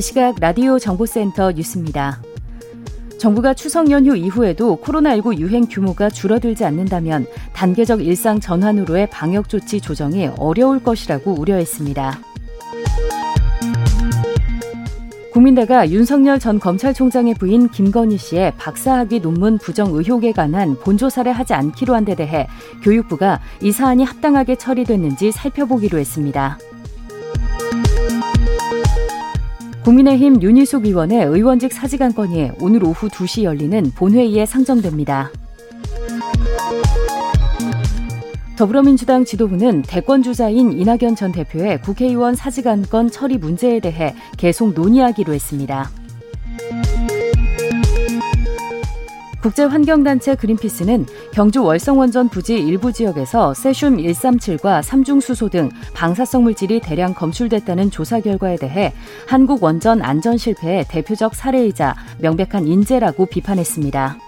[0.00, 2.22] 이 시각 라디오 정보센터 뉴스입니다.
[3.18, 10.30] 정부가 추석 연휴 이후에도 코로나19 유행 규모가 줄어들지 않는다면 단계적 일상 전환으로의 방역 조치 조정이
[10.38, 12.18] 어려울 것이라고 우려했습니다.
[15.34, 21.94] 국민대가 윤석열 전 검찰총장의 부인 김건희 씨의 박사학위 논문 부정 의혹에 관한 본조사를 하지 않기로
[21.94, 22.48] 한 데 대해
[22.82, 26.56] 교육부가 이 사안이 합당하게 처리됐는지 살펴보기로 했습니다.
[29.84, 35.30] 국민의힘 윤희숙 의원의 의원직 사직안 건이 오늘 오후 2시 열리는 본회의에 상정됩니다.
[38.58, 45.32] 더불어민주당 지도부는 대권 주자인 이낙연 전 대표의 국회의원 사직안 건 처리 문제에 대해 계속 논의하기로
[45.32, 45.90] 했습니다.
[49.42, 57.90] 국제환경단체 그린피스는 경주 월성원전 부지 일부 지역에서 세슘 137과 삼중수소 등 방사성 물질이 대량 검출됐다는
[57.90, 58.92] 조사 결과에 대해
[59.26, 64.18] 한국 원전 안전 실패의 대표적 사례이자 명백한 인재라고 비판했습니다.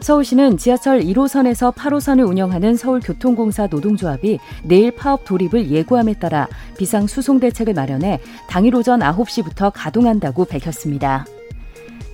[0.00, 7.74] 서울시는 지하철 1호선에서 8호선을 운영하는 서울교통공사 노동조합이 내일 파업 돌입을 예고함에 따라 비상 수송 대책을
[7.74, 11.26] 마련해 당일 오전 9시부터 가동한다고 밝혔습니다.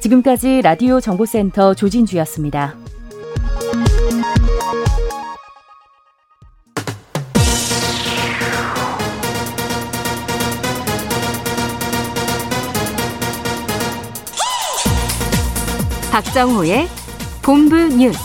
[0.06, 2.76] 지금까지 라디오 정보센터 조진주였습니다.
[16.12, 16.86] 박정호의
[17.42, 18.18] 본부 뉴스.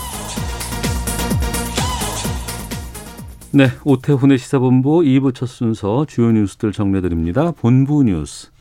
[3.50, 7.50] 네, 오태훈의 시사본부 2부 첫 순서 주요 뉴스들 정리드립니다.
[7.50, 8.51] 본부 뉴스.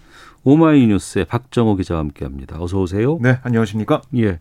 [0.44, 2.62] 오마이뉴스의 박정호 기자와 함께합니다.
[2.62, 3.18] 어서 오세요.
[3.22, 4.02] 네, 안녕하십니까?
[4.16, 4.40] 예,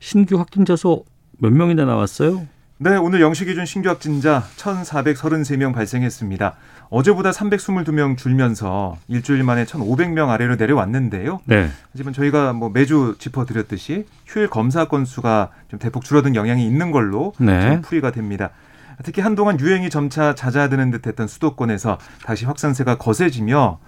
[0.00, 1.04] 신규 확진자 수
[1.38, 2.46] 몇 명이나 나왔어요?
[2.78, 6.56] 네, 오늘 영시 기준 신규 확진자 1,433명 발생했습니다.
[6.90, 11.40] 어제보다 322명 줄면서 일주일 만에 1,500명 아래로 내려왔는데요.
[11.44, 11.68] 네.
[11.92, 17.80] 하지만 저희가 뭐 매주 짚어드렸듯이 휴일 검사 건수가 좀 대폭 줄어든 영향이 있는 걸로 네.
[17.80, 18.50] 풀이가 됩니다.
[19.02, 23.78] 특히 한동안 유행이 점차 잦아드는 듯했던 수도권에서 다시 확산세가 거세지며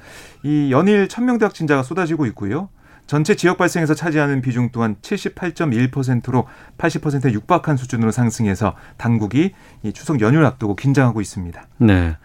[0.42, 2.68] 이 연일 1,000명대 확진자가 쏟아지고 있고요.
[3.06, 6.46] 전체 지역 발생에서 차지하는 비중 또한 78.1%로
[6.76, 9.52] 80%에 육박한 수준으로 상승해서 당국이
[9.84, 11.62] 이 추석 연휴를 앞두고 긴장하고 있습니다.
[11.78, 12.16] 네.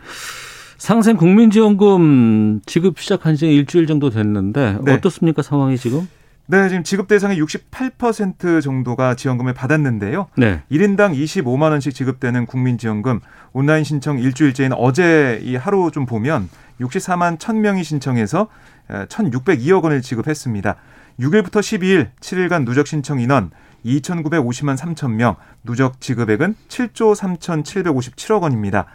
[0.78, 4.94] 상생 국민지원금 지급 시작한 지 일주일 정도 됐는데 네.
[4.94, 6.08] 어떻습니까 상황이 지금?
[6.52, 10.28] 네, 지금 지급 대상의 68% 정도가 지원금을 받았는데요.
[10.36, 10.62] 네.
[10.70, 13.22] 1인당 25만 원씩 지급되는 국민 지원금
[13.54, 16.50] 온라인 신청 일주일째인 어제 이 하루 좀 보면
[16.82, 18.50] 64만 1000명이 신청해서
[18.90, 20.76] 1,602억 원을 지급했습니다.
[21.22, 23.52] 6일부터 12일 7일간 누적 신청 인원
[23.86, 28.88] 2,950만 3천 명, 누적 지급액은 7조 3,757억 원입니다.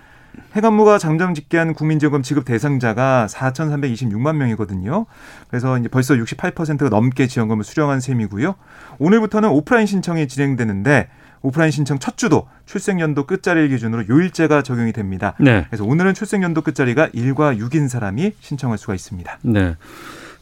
[0.54, 5.06] 해관무가 장정 집계한 국민지원금 지급 대상자가 4,326만 명이거든요.
[5.48, 8.54] 그래서 이제 벌써 68%가 넘게 지원금을 수령한 셈이고요.
[8.98, 11.08] 오늘부터는 오프라인 신청이 진행되는데
[11.42, 15.34] 오프라인 신청 첫 주도 출생연도 끝자리를 기준으로 요일제가 적용이 됩니다.
[15.38, 15.66] 네.
[15.68, 19.38] 그래서 오늘은 출생연도 끝자리가 1과 6인 사람이 신청할 수가 있습니다.
[19.42, 19.76] 네.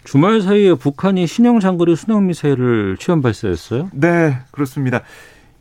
[0.04, 3.90] 주말 사이에 북한이 신형 장거리 순항 미사일을 시험 발사했어요?
[3.92, 5.00] 네, 그렇습니다.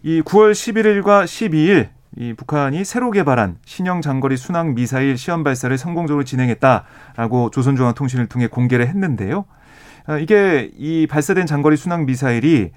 [0.03, 6.23] 이 9월 11일과 12일 이 북한이 새로 개발한 신형 장거리 순항 미사일 시험 발사를 성공적으로
[6.23, 9.45] 진행했다라고 조선중앙통신을 통해 공개를 했는데요.
[10.05, 12.71] 아, 이게 이 발사된 장거리 순항 미사일이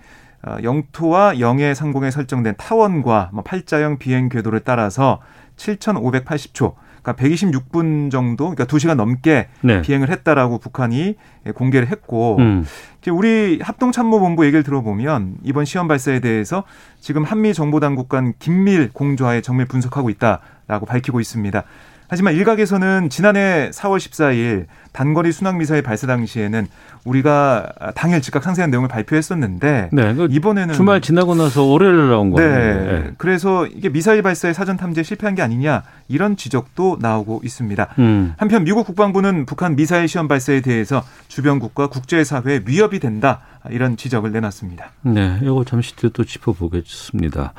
[0.47, 5.21] 어, 영토와 영해 상공에 설정된 타원과 뭐 팔자형 비행 궤도를 따라서
[5.57, 6.75] 7,580초,
[7.07, 9.81] 그러니까 126분 정도, 그러니까 2시간 넘게 네.
[9.83, 11.15] 비행을 했다라고 북한이
[11.55, 12.67] 공개를 했고, 음.
[13.01, 16.65] 이제 우리 합동참모본부 얘기를 들어보면 이번 시험 발사에 대해서
[17.01, 21.63] 지금 한미 정보당국 간 긴밀 공조하에 정밀 분석하고 있다라고 밝히고 있습니다.
[22.09, 26.67] 하지만 일각에서는 지난해 4월 14일 단거리 순항 미사일 발사 당시에는
[27.05, 30.15] 우리가 당일 즉각 상세한 내용을 발표했었는데 네.
[30.15, 32.37] 그 이번에는 주말 지나고 나서 월요일 나온 네.
[32.37, 33.13] 거예요.
[33.19, 37.95] 그래서 이게 미사일 발사의 사전 탐지에 실패한 게 아니냐 이런 지적도 나오고 있습니다.
[37.99, 38.35] 음.
[38.39, 44.91] 한편 미국 국방부는 북한 미사일 시험 발사에 대해서 주변국과 국제사회에 위협이 된다 이런 지적을 내놨습니다.
[45.03, 47.53] 네, 이거 잠시 뒤에 또 짚어보겠습니다.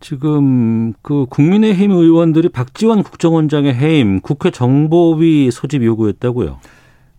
[0.00, 6.58] 지금 그 국민의힘 의원들이 박지원 국정원장의 해임, 국회 정보위 소집 요구했다고요.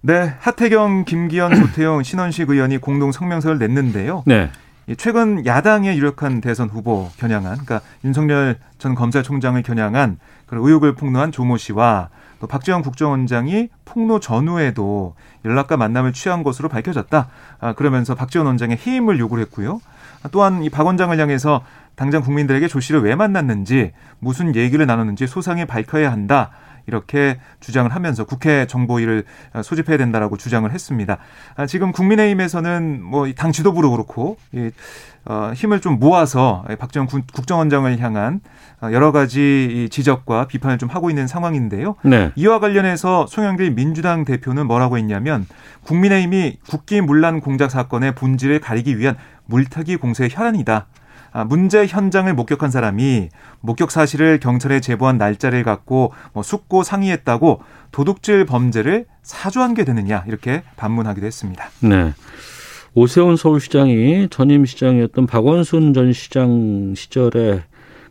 [0.01, 4.23] 네, 하태경, 김기현, 조태용, 신원식 의원이 공동 성명서를 냈는데요.
[4.25, 4.49] 네.
[4.95, 11.57] 최근 야당의 유력한 대선 후보 겨냥한, 그러니까 윤석열 전 검찰총장을 겨냥한 그런 의혹을 폭로한 조모
[11.57, 12.07] 씨와
[12.39, 17.27] 또 박지원 국정원장이 폭로 전후에도 연락과 만남을 취한 것으로 밝혀졌다.
[17.59, 19.81] 아, 그러면서 박지원 원장의 해임을 요구를 했고요.
[20.31, 21.61] 또한 이 박 원장을 향해서
[21.97, 26.51] 당장 국민들에게 조 씨를 왜 만났는지 무슨 얘기를 나눴는지 소상히 밝혀야 한다.
[26.85, 29.25] 이렇게 주장을 하면서 국회 정보위를
[29.61, 31.17] 소집해야 된다라고 주장을 했습니다.
[31.57, 34.37] 아, 지금 국민의힘에서는 뭐 당 지도부로 그렇고
[35.25, 38.39] 어, 힘을 좀 모아서 박지원 국정원장을 향한
[38.83, 41.95] 여러 가지 지적과 비판을 좀 하고 있는 상황인데요.
[42.03, 42.31] 네.
[42.35, 45.45] 이와 관련해서 송영길 민주당 대표는 뭐라고 했냐면
[45.83, 50.85] 국민의힘이 국기 문란 공작 사건의 본질을 가리기 위한 물타기 공세의 혈안이다.
[51.37, 53.29] 아, 문제 현장을 목격한 사람이
[53.61, 57.61] 목격 사실을 경찰에 제보한 날짜를 갖고 뭐 숙고 상의했다고
[57.91, 61.69] 도둑질 범죄를 사주한 게 되느냐 이렇게 반문하기도 했습니다.
[61.81, 62.13] 네.
[62.95, 67.61] 오세훈 서울시장이 전임 시장이었던 박원순 전 시장 시절에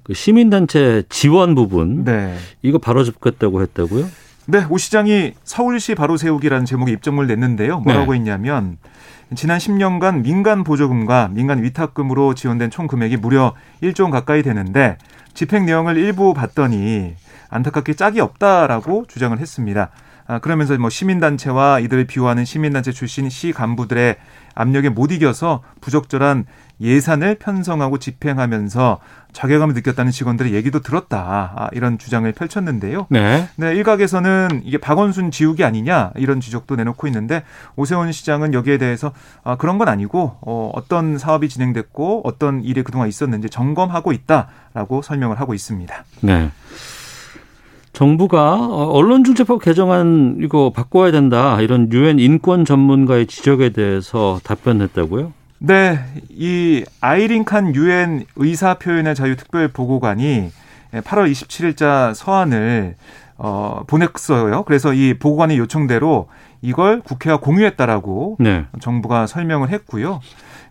[0.05, 2.37] 그 시민단체 지원 부분 네.
[2.62, 4.06] 이거 바로 잡겠다고 했다고요?
[4.46, 7.81] 네, 오 시장이 서울시 바로 세우기라는 제목의 입장문을 냈는데요.
[7.81, 8.19] 뭐라고 네.
[8.20, 8.78] 했냐면
[9.34, 14.99] 지난 10년간 민간 보조금과 민간 위탁금으로 지원된 총 금액이 무려 1조 원 가까이 되는데
[15.34, 17.14] 집행 내용을 일부 봤더니
[17.49, 19.90] 안타깝게 짝이 없다라고 주장을 했습니다.
[20.28, 24.17] 아, 그러면서 뭐 시민단체와 이들을 비호하는 시민단체 출신 시 간부들의
[24.55, 26.46] 압력에 못 이겨서 부적절한
[26.81, 28.99] 예산을 편성하고 집행하면서
[29.32, 31.52] 자괴감을 느꼈다는 직원들의 얘기도 들었다.
[31.56, 33.06] 아, 이런 주장을 펼쳤는데요.
[33.11, 33.49] 네.
[33.56, 33.75] 네.
[33.75, 37.44] 일각에서는 이게 박원순 지우기 아니냐 이런 지적도 내놓고 있는데
[37.76, 39.12] 오세훈 시장은 여기에 대해서
[39.44, 45.38] 아, 그런 건 아니고 어, 어떤 사업이 진행됐고 어떤 일이 그동안 있었는지 점검하고 있다라고 설명을
[45.40, 46.05] 하고 있습니다.
[46.23, 46.50] 네.
[47.93, 55.32] 정부가 언론중재법 개정안 이거 바꿔야 된다 이런 유엔 인권 전문가의 지적에 대해서 답변했다고요?
[55.58, 55.99] 네,
[56.29, 60.50] 이 아이린 칸 유엔 의사 표현의 자유 특별 보고관이
[60.93, 62.97] 8월 27일자 서한을
[63.38, 64.62] 어, 보냈어요.
[64.64, 66.29] 그래서 이 보고관의 요청대로
[66.62, 68.64] 이걸 국회와 공유했다라고 네.
[68.81, 70.20] 정부가 설명을 했고요.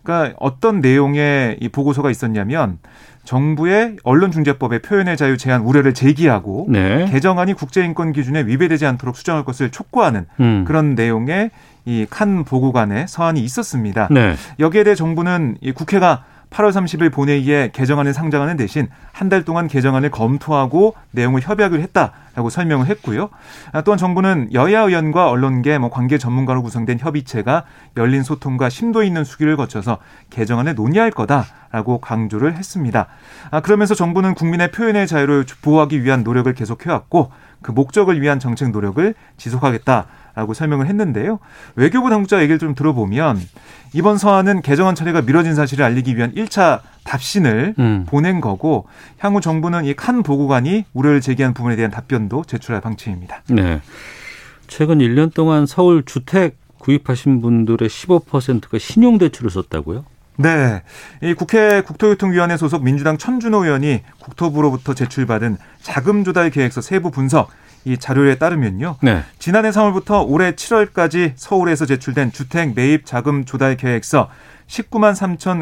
[0.02, 2.78] 그러니까 어떤 내용의 이 보고서가 있었냐면
[3.24, 7.06] 정부의 언론중재법의 표현의 자유 제한 우려를 제기하고 네.
[7.10, 10.64] 개정안이 국제인권 기준에 위배되지 않도록 수정할 것을 촉구하는 음.
[10.66, 11.50] 그런 내용의
[11.86, 14.08] 이 칸 보고관의 서한이 있었습니다.
[14.10, 14.34] 네.
[14.58, 20.10] 여기에 대해 정부는 이 국회가 8월 30일 본회의에 개정안을 상정하는 대신 한 달 동안 개정안을
[20.10, 23.30] 검토하고 내용을 협의하기로 했다라고 설명을 했고요.
[23.72, 27.64] 아, 또한 정부는 여야 의원과 언론계, 뭐 관계 전문가로 구성된 협의체가
[27.96, 29.98] 열린 소통과 심도 있는 수기를 거쳐서
[30.30, 33.06] 개정안을 논의할 거다라고 강조를 했습니다.
[33.50, 37.32] 아, 그러면서 정부는 국민의 표현의 자유를 보호하기 위한 노력을 계속해왔고
[37.62, 40.06] 그 목적을 위한 정책 노력을 지속하겠다.
[40.36, 41.40] 라고 설명을 했는데요.
[41.76, 43.40] 외교부 당국자 얘기를 좀 들어보면
[43.94, 48.04] 이번 서한은 개정안 처리가 미뤄진 사실을 알리기 위한 1차 답신을 음.
[48.06, 48.86] 보낸 거고
[49.18, 53.42] 향후 정부는 이 칸 보고관이 우려를 제기한 부분에 대한 답변도 제출할 방침입니다.
[53.48, 53.80] 네.
[54.66, 60.04] 최근 1년 동안 서울 주택 구입하신 분들의 15%가 신용대출을 썼다고요?
[60.36, 60.82] 네.
[61.22, 67.48] 이 국회 국토교통위원회 소속 민주당 천준호 의원이 국토부로부터 제출받은 자금 조달 계획서 세부 분석
[67.86, 68.96] 이 자료에 따르면요.
[69.00, 69.22] 네.
[69.38, 74.28] 지난해 3월부터 올해 7월까지 서울에서 제출된 주택 매입 자금 조달 계획서
[74.66, 75.14] 19만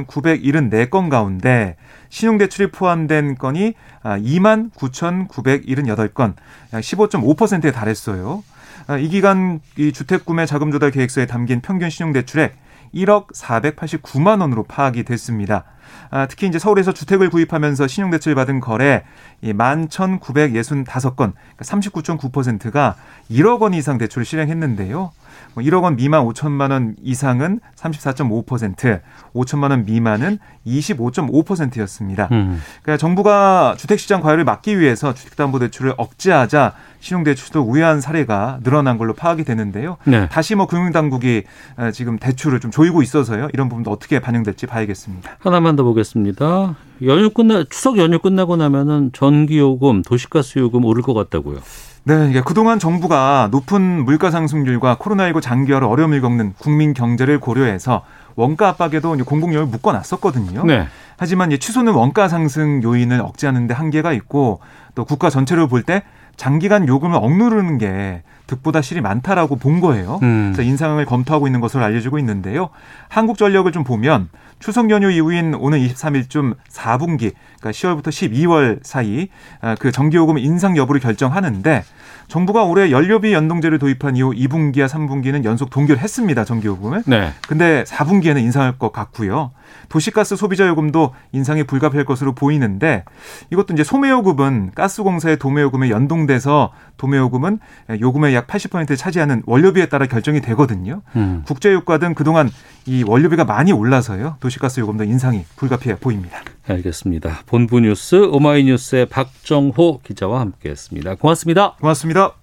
[0.07, 1.77] 3,974건 가운데
[2.09, 6.33] 신용대출이 포함된 건이 2만 9,978건,
[6.73, 8.43] 약 15.5%에 달했어요.
[8.87, 12.57] 아, 이 기간 이 주택 구매 자금 조달 계획서에 담긴 평균 신용대출액
[12.95, 15.65] 1억 489만 원으로 파악이 됐습니다.
[16.11, 19.05] 아, 특히 이제 서울에서 주택을 구입하면서 신용대출 받은 거래
[19.43, 22.97] 이 11,965건, 그러니까 39.9%가
[23.31, 25.13] 1억 원 이상 대출을 실행했는데요.
[25.55, 29.01] 뭐 1억 원 미만 5천만 원 이상은 34.5%,
[29.35, 32.29] 5천만 원 미만은 25.5%였습니다.
[32.33, 32.61] 음.
[32.83, 39.99] 그러니까 정부가 주택시장 과열을 막기 위해서 주택담보대출을 억제하자 신용대출도 우회한 사례가 늘어난 걸로 파악이 되는데요.
[40.05, 40.29] 네.
[40.31, 41.45] 다시 뭐 금융당국이
[41.77, 43.49] 어, 지금 대출을 좀 조이고 있어서요.
[43.53, 45.37] 이런 부분도 어떻게 반영될지 봐야겠습니다.
[45.39, 46.77] 하나만 더 보겠습니다.
[47.03, 51.59] 연휴 끝나 추석 연휴 끝나고 나면은 전기요금, 도시가스 요금 오를 것 같다고요.
[52.07, 58.03] 네, 이게 그동안 정부가 높은 물가 상승률과 코로나19 장기화로 어려움을 겪는 국민 경제를 고려해서
[58.37, 60.65] 원가 압박에도 공공요금을 묶어놨었거든요.
[60.67, 60.87] 네.
[61.17, 64.61] 하지만 취소는 원가 상승 요인을 억제하는 데 한계가 있고
[64.95, 66.03] 또 국가 전체를 볼 때
[66.37, 70.19] 장기간 요금을 억누르는 게 득보다 실이 많다라고 본 거예요.
[70.23, 70.53] 음.
[70.53, 72.71] 그래서 인상을 검토하고 있는 것으로 알려지고 있는데요.
[73.09, 74.29] 한국전력을 좀 보면
[74.65, 79.29] 추석 연휴 이후인 오는 23일쯤 4분기, 그러니까 10월부터 12월 사이
[79.61, 81.85] 아, 그 전기요금 인상 여부를 결정하는데
[82.29, 86.47] 정부가 올해 연료비 연동제를 도입한 이후 2분기와 3분기는 연속 동결했습니다.
[86.47, 87.03] 전기요금을.
[87.07, 87.33] 네.
[87.47, 89.51] 근데 4분기에는 인상할 것 같고요.
[89.89, 93.05] 도시가스 소비자 요금도 인상이 불가피할 것으로 보이는데
[93.51, 97.59] 이것도 이제 소매요금은 가스공사의 도매요금에 연동돼서 도매요금은
[98.01, 101.03] 요금의 약 80%를 차지하는 원료비에 따라 결정이 되거든요.
[101.17, 101.43] 음.
[101.47, 102.51] 국제유가 등 그동안
[102.87, 104.37] 이 원료비가 많이 올라서요.
[104.41, 106.41] 도시가스 요금도 인상이 불가피해 보입니다.
[106.67, 107.41] 알겠습니다.
[107.47, 111.17] 본부 뉴스 오마이뉴스의 박정호 기자와 함께했습니다.
[111.17, 111.77] 고맙습니다.
[111.81, 112.35] 고맙습니다.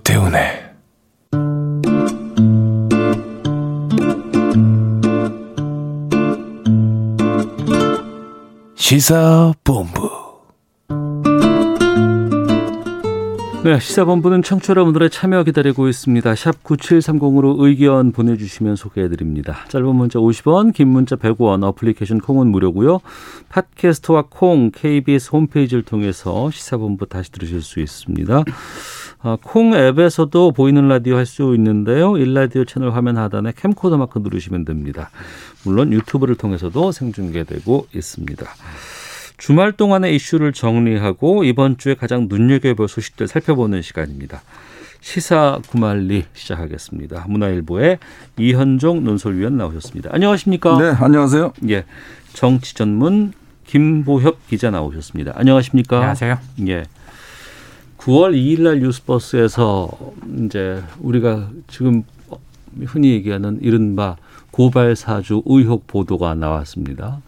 [0.00, 0.70] 오태훈의
[8.74, 10.20] 시사본부
[13.62, 16.34] 네, 시사본부는 청취자 여러분들의 참여 기다리고 있습니다.
[16.34, 19.66] 샵 9730으로 의견 보내주시면 소개해드립니다.
[19.68, 23.00] 짧은 문자 50원, 긴 문자 100원, 어플리케이션 콩은 무료고요.
[23.50, 28.44] 팟캐스트와 콩, KBS 홈페이지를 통해서 시사본부 다시 들으실 수 있습니다.
[29.22, 32.16] 아, 콩 앱에서도 보이는 라디오 할 수 있는데요.
[32.16, 35.10] 일라디오 채널 화면 하단에 캠코더 마크 누르시면 됩니다.
[35.64, 38.46] 물론 유튜브를 통해서도 생중계되고 있습니다.
[39.36, 44.42] 주말 동안의 이슈를 정리하고 이번 주에 가장 눈여겨볼 소식들 살펴보는 시간입니다.
[45.00, 47.24] 시사 구말리 시작하겠습니다.
[47.28, 47.98] 문화일보의
[48.38, 50.10] 이현종 논설위원 나오셨습니다.
[50.12, 50.78] 안녕하십니까?
[50.78, 51.52] 네, 안녕하세요.
[51.70, 51.84] 예,
[52.34, 53.32] 정치 전문
[53.66, 55.32] 김보협 기자 나오셨습니다.
[55.36, 55.96] 안녕하십니까?
[55.96, 56.38] 안녕하세요.
[56.68, 56.84] 예.
[58.00, 59.90] 9월 2일 날 뉴스버스에서
[60.44, 62.02] 이제 우리가 지금
[62.86, 64.16] 흔히 얘기하는 이른바
[64.50, 67.20] 고발 사주 의혹 보도가 나왔습니다.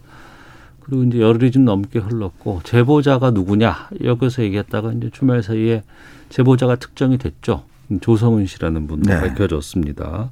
[0.81, 5.83] 그리고 이제 열흘이 좀 넘게 흘렀고 제보자가 누구냐 여기서 얘기했다가 이제 주말 사이에
[6.31, 7.65] 제보자가 특정이 됐죠.
[8.01, 9.21] 조성은 씨라는 분 네.
[9.21, 10.31] 밝혀졌습니다.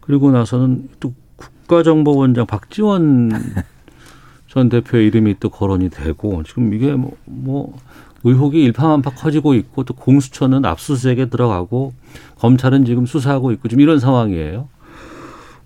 [0.00, 3.32] 그리고 나서는 또 국가정보원장 박지원
[4.48, 7.78] 전 대표의 이름이 또 거론이 되고 지금 이게 뭐, 뭐
[8.24, 11.92] 의혹이 일파만파 커지고 있고 또 공수처는 압수수색에 들어가고
[12.38, 14.68] 검찰은 지금 수사하고 있고 지금 이런 상황이에요.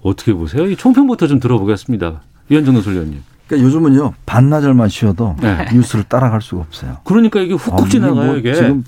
[0.02, 0.66] 어떻게 보세요?
[0.66, 2.22] 이 총평부터 좀 들어보겠습니다.
[2.50, 3.22] 이현정 노설위원님.
[3.46, 5.66] 그러니까 요즘은요 반나절만 쉬어도 네.
[5.72, 6.96] 뉴스를 따라갈 수가 없어요.
[7.04, 8.54] 그러니까 이게 훅훅 아, 지나가요 뭐 이게.
[8.54, 8.84] 지금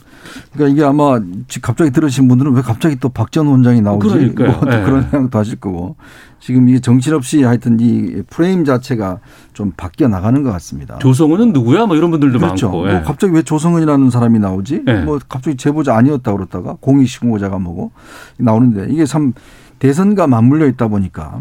[0.53, 1.21] 그러니까 이게 아마
[1.63, 4.09] 갑자기 들으신 분들은 왜 갑자기 또 박전 원장이 나오지?
[4.09, 4.51] 그러니까요.
[4.53, 4.83] 뭐 네.
[4.83, 5.97] 그런 생각도 하실 거고
[6.41, 9.21] 지금 이게 정신없이 하여튼 이 프레임 자체가
[9.53, 10.99] 좀 바뀌어 나가는 것 같습니다.
[10.99, 11.87] 조성은은 누구야?
[11.87, 12.67] 뭐 이런 분들도 그렇죠.
[12.67, 12.83] 많고.
[12.85, 13.03] 뭐 예.
[13.05, 14.83] 갑자기 왜 조성은이라는 사람이 나오지?
[14.89, 14.95] 예.
[15.03, 17.93] 뭐 갑자기 제보자 아니었다 그러다가 공익신고자가 뭐고
[18.39, 19.33] 나오는데 이게 참
[19.79, 21.41] 대선과 맞물려 있다 보니까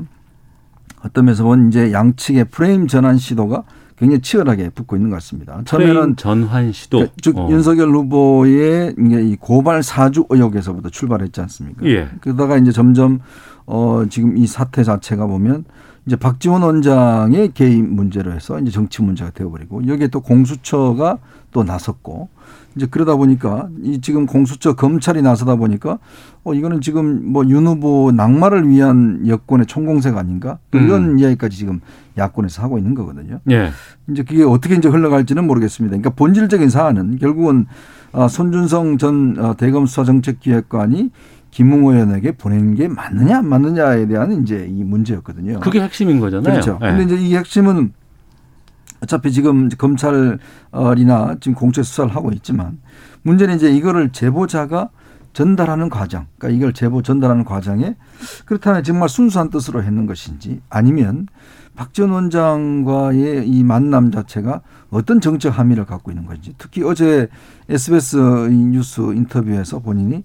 [1.07, 3.63] 어떤 면에서 보면 이제 양측의 프레임 전환 시도가
[3.97, 5.59] 굉장히 치열하게 붙고 있는 것 같습니다.
[5.65, 7.47] 처음에는 전환 시도 그러니까 즉 어.
[7.49, 11.85] 윤석열 후보의 이 고발 사주 의혹에서부터 출발했지 않습니까?
[11.85, 12.09] 예.
[12.21, 13.19] 그러다가 이제 점점
[13.65, 15.65] 어 지금 이 사태 자체가 보면
[16.05, 21.17] 이제 박지원 원장의 개인 문제로 해서 이제 정치 문제가 되어버리고 여기에 또 공수처가
[21.51, 22.29] 또 나섰고
[22.77, 25.97] 이제 그러다 보니까 이 지금 공수처 검찰이 나서다 보니까
[26.43, 31.19] 어 이거는 지금 뭐 윤 후보 낙마를 위한 여권의 총공색 아닌가 이런 음.
[31.19, 31.81] 이야기까지 지금
[32.17, 33.39] 야권에서 하고 있는 거거든요.
[33.51, 33.71] 예.
[34.09, 35.97] 이제 그게 어떻게 이제 흘러갈지는 모르겠습니다.
[35.97, 37.65] 그러니까 본질적인 사안은 결국은
[38.13, 41.11] 아, 손준성 전 어, 대검 수사정책기획관이
[41.51, 45.59] 김웅호 의원에게 보낸 게 맞느냐 안 맞느냐에 대한 이제 이 문제였거든요.
[45.61, 46.51] 그게 핵심인 거잖아요.
[46.53, 46.77] 그렇죠.
[46.81, 46.95] 네.
[46.95, 47.93] 근데 이제 이 핵심은
[49.03, 52.79] 어차피 지금 검찰이나 지금 공채 수사를 하고 있지만
[53.23, 54.89] 문제는 이제 이거를 제보자가
[55.33, 57.95] 전달하는 과정, 그러니까 이걸 제보 전달하는 과정에
[58.45, 61.27] 그렇다면 정말 순수한 뜻으로 했는 것인지 아니면
[61.75, 67.27] 박지원 원장과의 이 만남 자체가 어떤 정책 함의를 갖고 있는 건지 특히 어제
[67.69, 68.17] SBS
[68.49, 70.23] 뉴스 인터뷰에서 본인이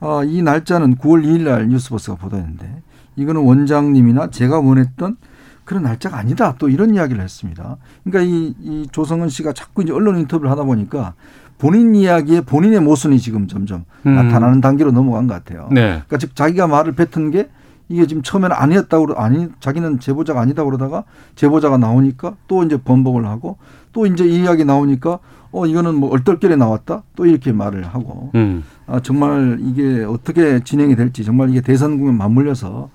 [0.00, 2.82] 아, 이 날짜는 9월 2일 날 뉴스버스가 보도했는데
[3.16, 5.18] 이거는 원장님이나 제가 원했던
[5.66, 6.54] 그런 날짜가 아니다.
[6.58, 7.76] 또 이런 이야기를 했습니다.
[8.04, 11.14] 그러니까 이, 이 조성은 씨가 자꾸 이제 언론 인터뷰를 하다 보니까
[11.58, 14.14] 본인 이야기에 본인의 모순이 지금 점점 음.
[14.14, 15.68] 나타나는 단계로 넘어간 것 같아요.
[15.72, 15.82] 네.
[15.88, 17.50] 그러니까 즉 자기가 말을 뱉은 게
[17.88, 21.04] 이게 지금 처음에는 아니었다고 아니 자기는 제보자가 아니다 그러다가
[21.34, 23.58] 제보자가 나오니까 또 이제 번복을 하고
[23.92, 25.18] 또 이제 이 이야기 나오니까
[25.52, 28.64] 어 이거는 뭐 얼떨결에 나왔다 또 이렇게 말을 하고 음.
[28.86, 32.90] 아 정말 이게 어떻게 진행이 될지 정말 이게 대선 국면 맞물려서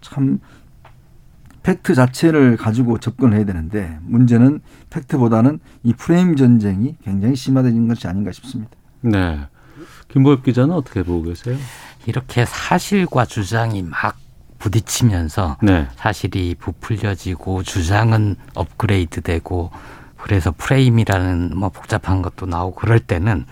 [0.00, 0.40] 참
[1.70, 4.60] 팩트 자체를 가지고 접근을 해야 되는데 문제는
[4.90, 8.72] 팩트보다는 이 프레임 전쟁이 굉장히 심화되는 것이 아닌가 싶습니다.
[9.02, 9.38] 네.
[10.08, 11.56] 김보엽 기자는 어떻게 보고 계세요?
[12.06, 14.18] 이렇게 사실과 주장이 막
[14.58, 15.86] 부딪히면서 네.
[15.94, 19.70] 사실이 부풀려지고 주장은 업그레이드되고
[20.16, 23.46] 그래서 프레임이라는 뭐 복잡한 것도 나오고 그럴 때는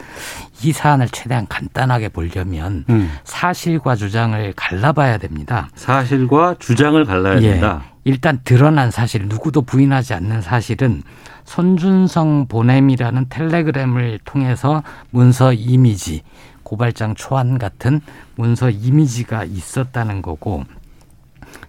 [0.62, 3.10] 이 사안을 최대한 간단하게 보려면 음.
[3.24, 5.70] 사실과 주장을 갈라봐야 됩니다.
[5.76, 7.52] 사실과 주장을 갈라야 예.
[7.52, 7.84] 된다.
[8.08, 11.02] 일단 드러난 사실, 누구도 부인하지 않는 사실은
[11.44, 16.22] 손준성 보냄이라는 텔레그램을 통해서 문서 이미지,
[16.62, 18.00] 고발장 초안 같은
[18.34, 20.64] 문서 이미지가 있었다는 거고,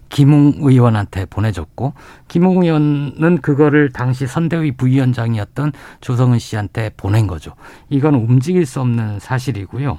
[0.08, 1.92] 김웅 의원한테 보내줬고,
[2.28, 7.52] 김웅 의원은 그거를 당시 선대위 부위원장이었던 조성은 씨한테 보낸 거죠.
[7.90, 9.98] 이건 움직일 수 없는 사실이고요.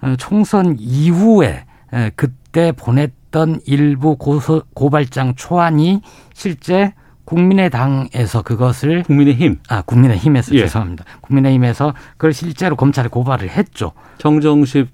[0.00, 2.10] 어, 총선 이후에 에,
[2.52, 6.02] 그때 보냈던 일부 고소, 고발장 초안이
[6.34, 6.92] 실제
[7.24, 10.60] 국민의당에서 그것을 국민의힘 아 국민의힘에서 예.
[10.60, 11.04] 죄송합니다.
[11.22, 13.92] 국민의힘에서 그걸 실제로 검찰에 고발을 했죠.
[14.18, 14.88] 정정식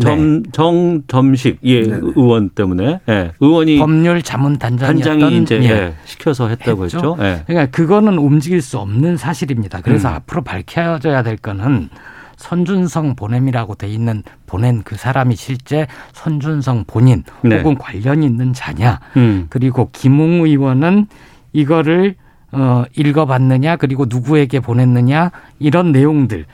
[0.00, 2.00] 점, 정점식 예 네, 네.
[2.16, 3.32] 의원 때문에 예.
[3.40, 5.68] 의원이 법률 자문 단장이었던 단장이 이제 예.
[5.68, 6.96] 예, 시켜서 했다고 했죠.
[6.96, 7.16] 했죠.
[7.20, 7.42] 예.
[7.46, 9.82] 그러니까 그거는 움직일 수 없는 사실입니다.
[9.82, 10.14] 그래서 음.
[10.14, 11.90] 앞으로 밝혀져야 될 거는
[12.36, 17.58] 손준성 보냄이라고 돼 있는 보낸 그 사람이 실제 손준성 본인 네.
[17.58, 19.00] 혹은 관련이 있는 자냐.
[19.16, 19.46] 음.
[19.50, 21.06] 그리고 김웅 의원은
[21.52, 22.14] 이거를
[22.52, 26.46] 어 읽어봤느냐 그리고 누구에게 보냈느냐 이런 내용들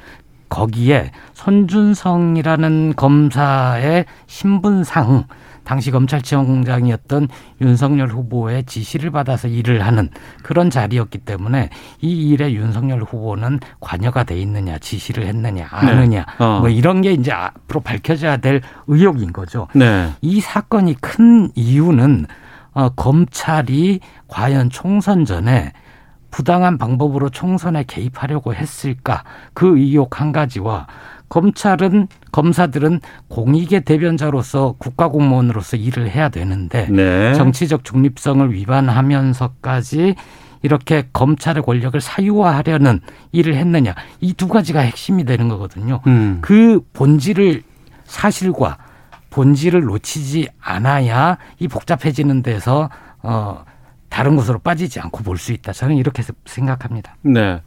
[0.48, 5.24] 거기에 손준성이라는 검사의 신분상
[5.64, 7.28] 당시 검찰청장이었던
[7.61, 10.11] 윤석열 후보의 지시를 받아서 일을 하는
[10.42, 16.61] 그런 자리였기 때문에 이 일에 윤석열 후보는 관여가 돼 있느냐 지시를 했느냐 아느냐 어.
[16.61, 19.69] 뭐 이런 게 이제 앞으로 밝혀져야 될 의혹인 거죠.
[19.75, 20.11] 네.
[20.21, 22.26] 이 사건이 큰 이유는
[22.75, 25.73] 어, 검찰이 과연 총선 전에
[26.31, 30.87] 부당한 방법으로 총선에 개입하려고 했을까 그 의혹 한 가지와
[31.32, 37.32] 검찰은 검사들은 공익의 대변자로서 국가공무원으로서 일을 해야 되는데 네.
[37.32, 40.14] 정치적 중립성을 위반하면서까지
[40.60, 43.00] 이렇게 검찰의 권력을 사유화하려는
[43.32, 46.00] 일을 했느냐 이 두 가지가 핵심이 되는 거거든요.
[46.06, 46.38] 음.
[46.42, 47.62] 그 본질을
[48.04, 48.76] 사실과
[49.30, 52.90] 본질을 놓치지 않아야 이 복잡해지는 데서
[53.22, 53.64] 어
[54.12, 55.73] 다른 곳으로 빠지지 않고 볼 수 있다.
[55.73, 57.16] 저는 이렇게 생각합니다.
[57.22, 57.61] 네.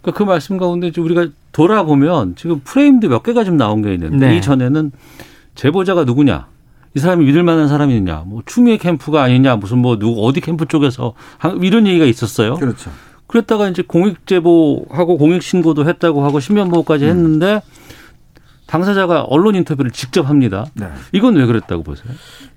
[0.00, 4.28] 그러니까 그 말씀 가운데 이제 우리가 돌아보면 지금 프레임도 몇 개가 좀 나온 게 있는데
[4.28, 4.36] 네.
[4.36, 4.92] 이전에는
[5.56, 6.46] 제보자가 누구냐?
[6.94, 8.22] 이 사람이 믿을 만한 사람이냐?
[8.26, 9.56] 뭐 추미애 캠프가 아니냐?
[9.56, 12.54] 무슨 뭐 누구 어디 캠프 쪽에서 한- 이런 얘기가 있었어요.
[12.54, 12.90] 그렇죠.
[13.26, 17.10] 그랬다가 이제 공익 제보하고 공익 신고도 했다고 하고 신변 보호까지 음.
[17.10, 17.60] 했는데
[18.68, 20.66] 당사자가 언론 인터뷰를 직접 합니다.
[20.74, 20.86] 네.
[21.12, 22.12] 이건 왜 그랬다고 보세요?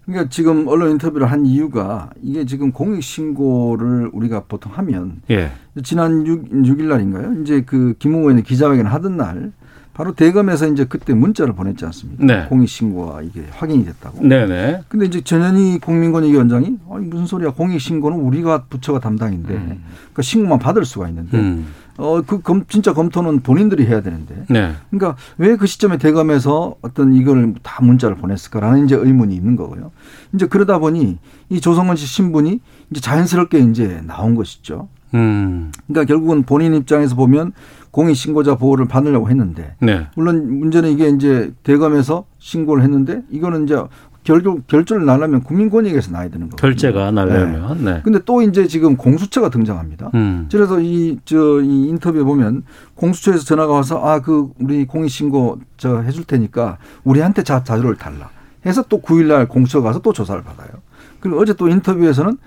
[0.06, 5.52] 그러니까 지금 언론 인터뷰를 한 이유가 이게 지금 공익 신고를 우리가 보통 하면 예.
[5.84, 7.42] 지난 6, 6일 날인가요?
[7.42, 9.54] 이제 그 김웅 의원이 기자회견을 하던 날
[9.94, 12.26] 바로 대검에서 이제 그때 문자를 보냈지 않습니까?
[12.26, 12.46] 네.
[12.50, 14.22] 공익 신고가 이게 확인이 됐다고.
[14.22, 14.82] 네네.
[14.90, 19.84] 근데 이제 전현희 국민권익위 원장이 아니 무슨 소리야 공익 신고는 우리가 부처가 담당인데 음.
[19.96, 21.68] 그러니까 신고만 받을 수가 있는데 음.
[22.02, 24.74] 어 그 검 진짜 검토는 본인들이 해야 되는데 네.
[24.90, 29.92] 그러니까 왜 그 시점에 대검에서 어떤 이걸 다 문자를 보냈을까라는 이제 의문이 있는 거고요.
[30.34, 31.18] 이제 그러다 보니
[31.50, 32.60] 이 조성원 씨 신분이
[32.90, 34.88] 이제 자연스럽게 이제 나온 것이죠.
[35.14, 35.72] 음.
[35.88, 37.52] 그러니까 결국은 본인 입장에서 보면
[37.92, 40.08] 공익 신고자 보호를 받으려고 했는데 네.
[40.16, 43.76] 물론 문제는 이게 이제 대검에서 신고를 했는데 이거는 이제
[44.24, 46.56] 결국 결정을 나려면 국민권익에서 나야 되는 거예요.
[46.58, 48.02] 결제가 나려면 네.
[48.04, 50.12] 근데 또 이제 지금 공수처가 등장합니다.
[50.14, 50.48] 음.
[50.52, 52.64] 그래서 이저이 인터뷰에 보면
[52.96, 58.30] 공수처에서 전화가 와서 아 그 우리 공익 신고 저 해줄 테니까 우리한테 자 자료를 달라.
[58.66, 60.70] 해서 또 9일날 공수처 가서 또 조사를 받아요.
[61.20, 62.38] 그리고 어제 또 인터뷰에서는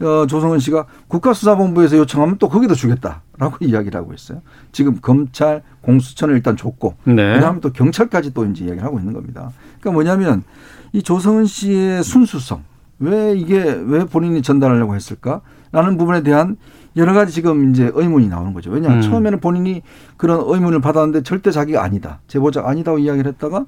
[0.00, 4.40] 어, 조성은 씨가 국가수사본부에서 요청하면 또 거기도 주겠다라고 이야기를 하고 있어요.
[4.72, 7.34] 지금 검찰 공수처는 일단 줬고 네.
[7.34, 9.50] 그다음에 또 경찰까지 또 이제 이야기를 하고 있는 겁니다.
[9.80, 10.42] 그러니까 뭐냐면
[10.94, 12.62] 이 조성은 씨의 순수성
[13.00, 15.40] 왜 이게 왜 본인이 전달하려고 했을까
[15.72, 16.56] 라는 부분에 대한
[16.96, 18.70] 여러 가지 지금 이제 의문이 나오는 거죠.
[18.70, 19.00] 왜냐 음.
[19.02, 19.82] 처음에는 본인이
[20.16, 23.66] 그런 의문을 받았는데 절대 자기가 아니다 제보자 아니다고 이야기를 했다가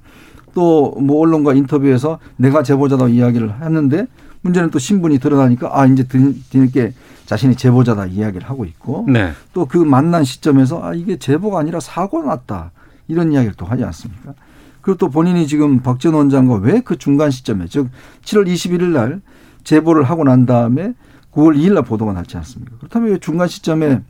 [0.55, 4.07] 또 뭐 언론과 인터뷰에서 내가 제보자다고 이야기를 했는데
[4.41, 6.95] 문제는 또 신분이 드러나니까 아 이제 뒤- 뒤늦게
[7.27, 9.33] 자신이 제보자다 이야기를 하고 있고 네.
[9.53, 12.71] 또그 만난 시점에서 아 이게 제보가 아니라 사고가 났다
[13.09, 14.33] 이런 이야기를 또 하지 않습니까?
[14.87, 17.89] 그리고 또 본인이 지금 박지원 원장과 왜 그 중간 시점에 즉
[18.23, 19.21] 7월 21일 날
[19.65, 20.95] 제보를 하고 난 다음에
[21.33, 22.77] 9월 2일 날 보도가 났지 않습니까?
[22.79, 24.03] 그렇다면 왜 중간 시점에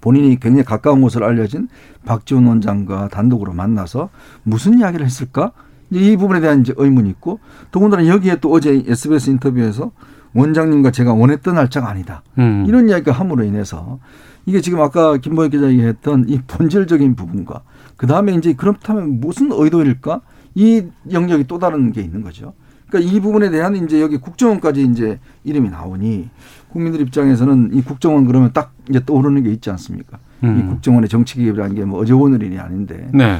[0.00, 1.68] 본인이 굉장히 가까운 곳을 알려진
[2.06, 4.08] 박지원 원장과 단독으로 만나서
[4.44, 5.52] 무슨 이야기를 했을까?
[5.90, 9.92] 이 부분에 대한 이제 의문이 있고 더군다나 여기에 또 어제 SBS 인터뷰에서
[10.32, 12.22] 원장님과 제가 원했던 날짜가 아니다.
[12.38, 12.64] 음.
[12.66, 13.98] 이런 이야기가 함으로 인해서
[14.46, 17.60] 이게 지금 아까 김보영 기자 얘기했던 이 본질적인 부분과
[17.96, 20.20] 그 다음에 이제 그렇다면 무슨 의도일까?
[20.54, 22.52] 이 영역이 또 다른 게 있는 거죠.
[22.88, 26.28] 그러니까 이 부분에 대한 이제 여기 국정원까지 이제 이름이 나오니
[26.68, 30.18] 국민들 입장에서는 이 국정원 그러면 딱 이제 떠오르는 게 있지 않습니까?
[30.44, 30.58] 음.
[30.58, 33.38] 이 국정원의 정치 개입이라는 게 뭐 어제 오늘 일이 아닌데 네.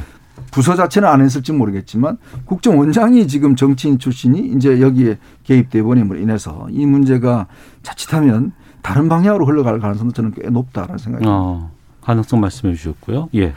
[0.51, 6.85] 부서 자체는 안 했을지 모르겠지만 국정원장이 지금 정치인 출신이 이제 여기에 개입돼 버림으로 인해서 이
[6.87, 7.45] 문제가
[7.83, 11.31] 자칫하면 다른 방향으로 흘러갈 가능성도 저는 꽤 높다라는 생각이 듭니다.
[11.31, 13.29] 어, 가능성 말씀해 주셨고요.
[13.35, 13.53] 예.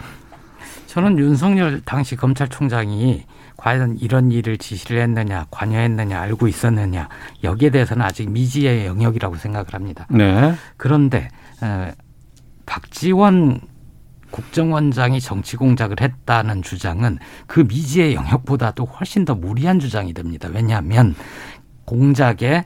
[0.97, 3.27] 저는 윤석열 당시 검찰총장이
[3.59, 7.11] 과연 이런 일을 지시를 했느냐, 관여했느냐, 알고 있었느냐
[7.45, 10.07] 여기에 대해서는 아직 미지의 영역이라고 생각을 합니다.
[10.09, 10.55] 네.
[10.79, 11.29] 그런데
[11.63, 11.93] 에,
[12.65, 13.61] 박지원
[14.31, 20.49] 국정원장이 정치 공작을 했다는 주장은 그 미지의 영역보다도 훨씬 더 무리한 주장이 됩니다.
[20.51, 21.15] 왜냐하면
[21.85, 22.65] 공작에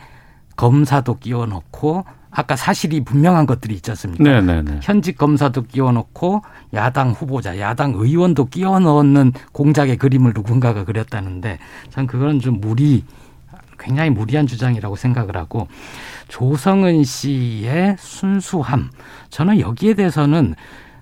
[0.54, 4.22] 검사도 끼워 넣고 아까 사실이 분명한 것들이 있지 않습니까?
[4.22, 4.78] 네, 네, 네.
[4.82, 6.42] 현직 검사도 끼워 넣고
[6.74, 11.58] 야당 후보자, 야당 의원도 끼워 넣는 공작의 그림을 누군가가 그렸다는데
[11.90, 13.04] 전 그건 좀 무리
[13.78, 15.66] 굉장히 무리한 주장이라고 생각을 하고
[16.28, 18.90] 조성은 씨의 순수함
[19.30, 20.54] 저는 여기에 대해서는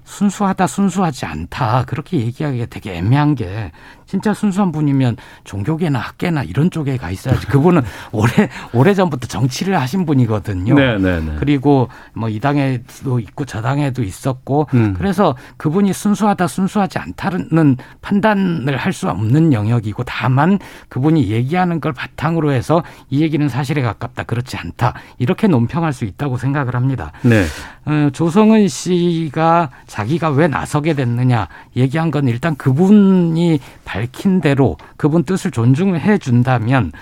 [0.05, 3.73] 순수하다 순수하지 않다 그렇게 얘기하기가 되게 애매한 게
[4.09, 10.07] 진짜 순수한 분이면 종교계나 학계나 이런 쪽에 가 있어야지 그분은 오래 오래 전부터 정치를 하신
[10.07, 10.75] 분이거든요.
[10.75, 11.37] 네, 네, 네.
[11.39, 14.95] 그리고 뭐 이 당에도 있고 저 당에도 있었고 음.
[14.97, 22.51] 그래서 그분이 순수하다 순수하지 않다는 판단을 할 수 없는 영역이고 다만 그분이 얘기하는 걸 바탕으로
[22.53, 27.13] 해서 이 얘기는 사실에 가깝다 그렇지 않다 이렇게 논평할 수 있다고 생각을 합니다.
[27.23, 27.45] 네.
[27.85, 33.61] 어, 조성은 씨가 자기가 왜 나서게 됐느냐 얘기한 건 일단 그분이
[33.99, 36.93] 밝힌 대로 그분 뜻을 존중해 준다면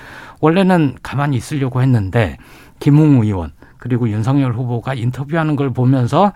[0.40, 2.38] 원래는 가만히 있으려고 했는데
[2.78, 6.32] 김웅 의원 그리고 윤석열 후보가 인터뷰하는 걸 보면서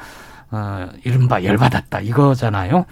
[0.51, 2.85] 어, 이른바 열받았다 이거잖아요.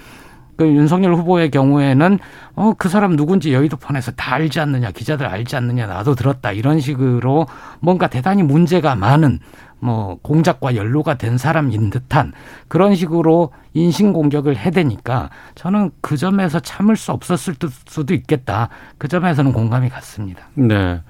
[0.56, 2.18] 그 윤석열 후보의 경우에는
[2.56, 7.46] 어 그 사람 누군지 여의도판에서 다 알지 않느냐 기자들 알지 않느냐 나도 들었다 이런 식으로
[7.80, 9.40] 뭔가 대단히 문제가 많은
[9.80, 12.32] 뭐 공작과 연루가 된 사람인 듯한
[12.68, 17.54] 그런 식으로 인신 공격을 해대니까 저는 그 점에서 참을 수 없었을
[17.86, 20.42] 수도 있겠다 그 점에서는 공감이 갔습니다.
[20.54, 21.00] 네.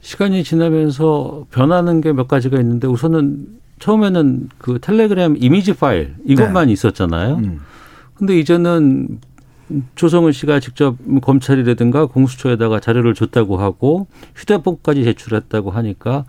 [0.00, 3.46] 시간이 지나면서 변하는 게 몇 가지가 있는데 우선은
[3.80, 7.34] 처음에는 그 텔레그램 이미지 파일 이것만 있었잖아요.
[7.36, 7.60] 음.
[8.14, 9.20] 근데 이제는
[9.96, 16.24] 조성은 씨가 직접 검찰이라든가 공수처에다가 자료를 줬다고 하고 휴대폰까지 제출했다고 하니까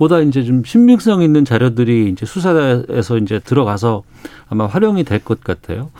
[0.00, 4.02] 보다 이제 좀 신빙성 있는 자료들이 이제 수사에서 이제 들어가서
[4.48, 5.90] 아마 활용이 될 것 같아요.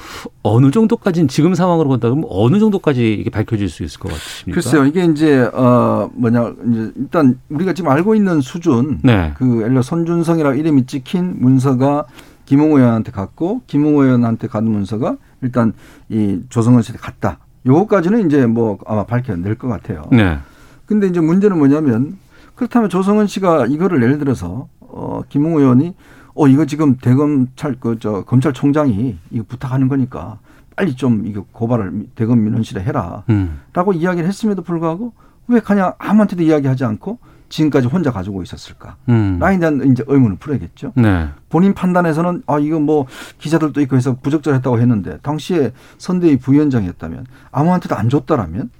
[0.42, 4.54] 어느 정도까지는 지금 상황으로 본다 그러면 어느 정도까지 이게 밝혀질 수 있을 것 같습니까?
[4.54, 9.34] 글쎄요, 이게 이제 어 뭐냐 이제 일단 우리가 지금 알고 있는 수준, 네.
[9.36, 12.06] 그 예를 들어 손준성이라고 이름이 찍힌 문서가
[12.46, 15.74] 김웅 의원한테 갔고 김웅 의원한테 간 문서가 일단
[16.08, 17.38] 이 조성은 씨한테 갔다.
[17.66, 20.04] 요거까지는 이제 뭐 아마 밝혀낼 것 같아요.
[20.10, 20.38] 네.
[20.86, 22.16] 근데 이제 문제는 뭐냐면
[22.60, 25.94] 그렇다면 조성은 씨가 이거를 예를 들어서 어 김웅 의원이
[26.34, 30.38] 어 이거 지금 대검찰 그 저 검찰총장이 이거 부탁하는 거니까
[30.76, 33.24] 빨리 좀 이거 고발을 대검 민원실에 해라.
[33.30, 33.60] 음.
[33.72, 35.14] 라고 이야기를 했음에도 불구하고
[35.48, 37.18] 왜 그냥 아무한테도 이야기하지 않고
[37.48, 38.96] 지금까지 혼자 가지고 있었을까?
[39.08, 39.38] 음.
[39.40, 40.92] 라에 대한 이제 의문을 풀어야겠죠.
[40.96, 41.28] 네.
[41.48, 43.06] 본인 판단에서는 아 이거 뭐
[43.38, 48.70] 기자들도 있고 해서 부적절했다고 했는데 당시에 선대위 부위원장이었다면 아무한테도 안 줬다라면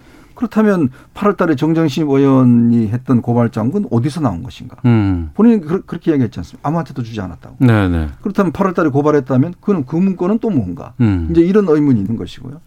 [0.45, 4.79] 그렇다면 8월 달에 정정심 의원이 했던 고발장은 어디서 나온 것인가?
[4.87, 5.31] 음.
[5.35, 6.67] 본인이 그- 그렇게 이야기했지 않습니까?
[6.67, 7.57] 아무한테도 주지 않았다고.
[7.59, 8.09] 네, 네.
[8.23, 10.95] 그렇다면 8월 달에 고발했다면 그는 그 문건은 또 뭔가?
[11.03, 11.29] 음.
[11.31, 12.59] 이제 이런 의문이 있는 것이고요.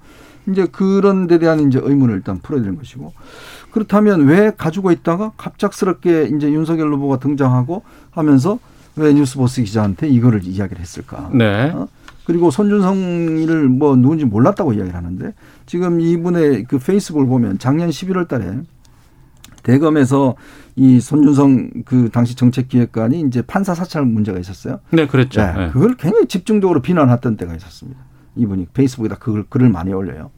[0.49, 3.11] 이제 그런 데 대한 이제 의문을 일단 풀어야 되는 것이고
[3.71, 7.81] 그렇다면 왜 가지고 있다가 갑작스럽게 이제 윤석열 후보가 등장하고
[8.11, 8.59] 하면서
[8.97, 11.31] 왜 뉴스버스 기자한테 이거를 이야기를 했을까?
[11.33, 11.71] 네.
[11.73, 11.87] 어?
[12.25, 15.33] 그리고 손준성이를 뭐 누군지 몰랐다고 이야기를 하는데
[15.65, 18.61] 지금 이분의 그 페이스북을 보면 작년 11월 달에
[19.63, 20.35] 대검에서
[20.75, 24.79] 이 손준성 그 당시 정책기획관이 이제 판사 사찰 문제가 있었어요.
[24.91, 25.41] 네, 그랬죠.
[25.41, 25.69] 네, 네.
[25.71, 27.99] 그걸 굉장히 집중적으로 비난했던 때가 있었습니다.
[28.35, 30.31] 이분이 페이스북에다 그걸 글을 많이 올려요.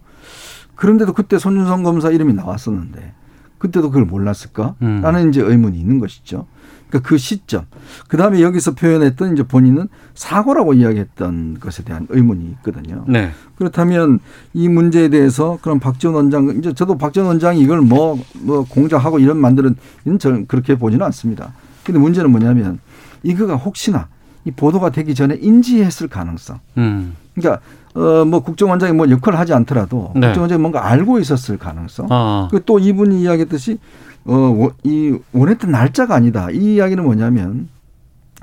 [0.75, 3.13] 그런데도 그때 손준성 검사 이름이 나왔었는데
[3.57, 4.75] 그때도 그걸 몰랐을까?
[4.81, 5.01] 음.
[5.01, 6.45] 라는 이제 의문이 있는 것이죠.
[6.89, 7.65] 그러니까 그 시점.
[8.07, 13.03] 그 다음에 여기서 표현했던 이제 본인은 사고라고 이야기했던 것에 대한 의문이 있거든요.
[13.07, 13.31] 네.
[13.57, 14.19] 그렇다면
[14.53, 19.37] 이 문제에 대해서 그럼 박지원 원장, 이제 저도 박지원 원장이 이걸 뭐, 뭐 공작하고 이런
[19.37, 19.75] 만드는,
[20.19, 21.53] 저는 그렇게 보지는 않습니다.
[21.83, 22.79] 근데 문제는 뭐냐면
[23.23, 24.07] 이거가 혹시나
[24.45, 26.59] 이 보도가 되기 전에 인지했을 가능성.
[26.77, 27.15] 음.
[27.33, 27.61] 그러니까
[27.95, 30.27] 어뭐 국정원장이 뭐 역할을 하지 않더라도 네.
[30.27, 32.07] 국정원장이 뭔가 알고 있었을 가능성.
[32.09, 32.47] 아.
[32.51, 33.79] 그또 이분이 이야기했듯이
[34.25, 36.49] 어 이 원했던 날짜가 아니다.
[36.51, 37.69] 이 이야기는 뭐냐면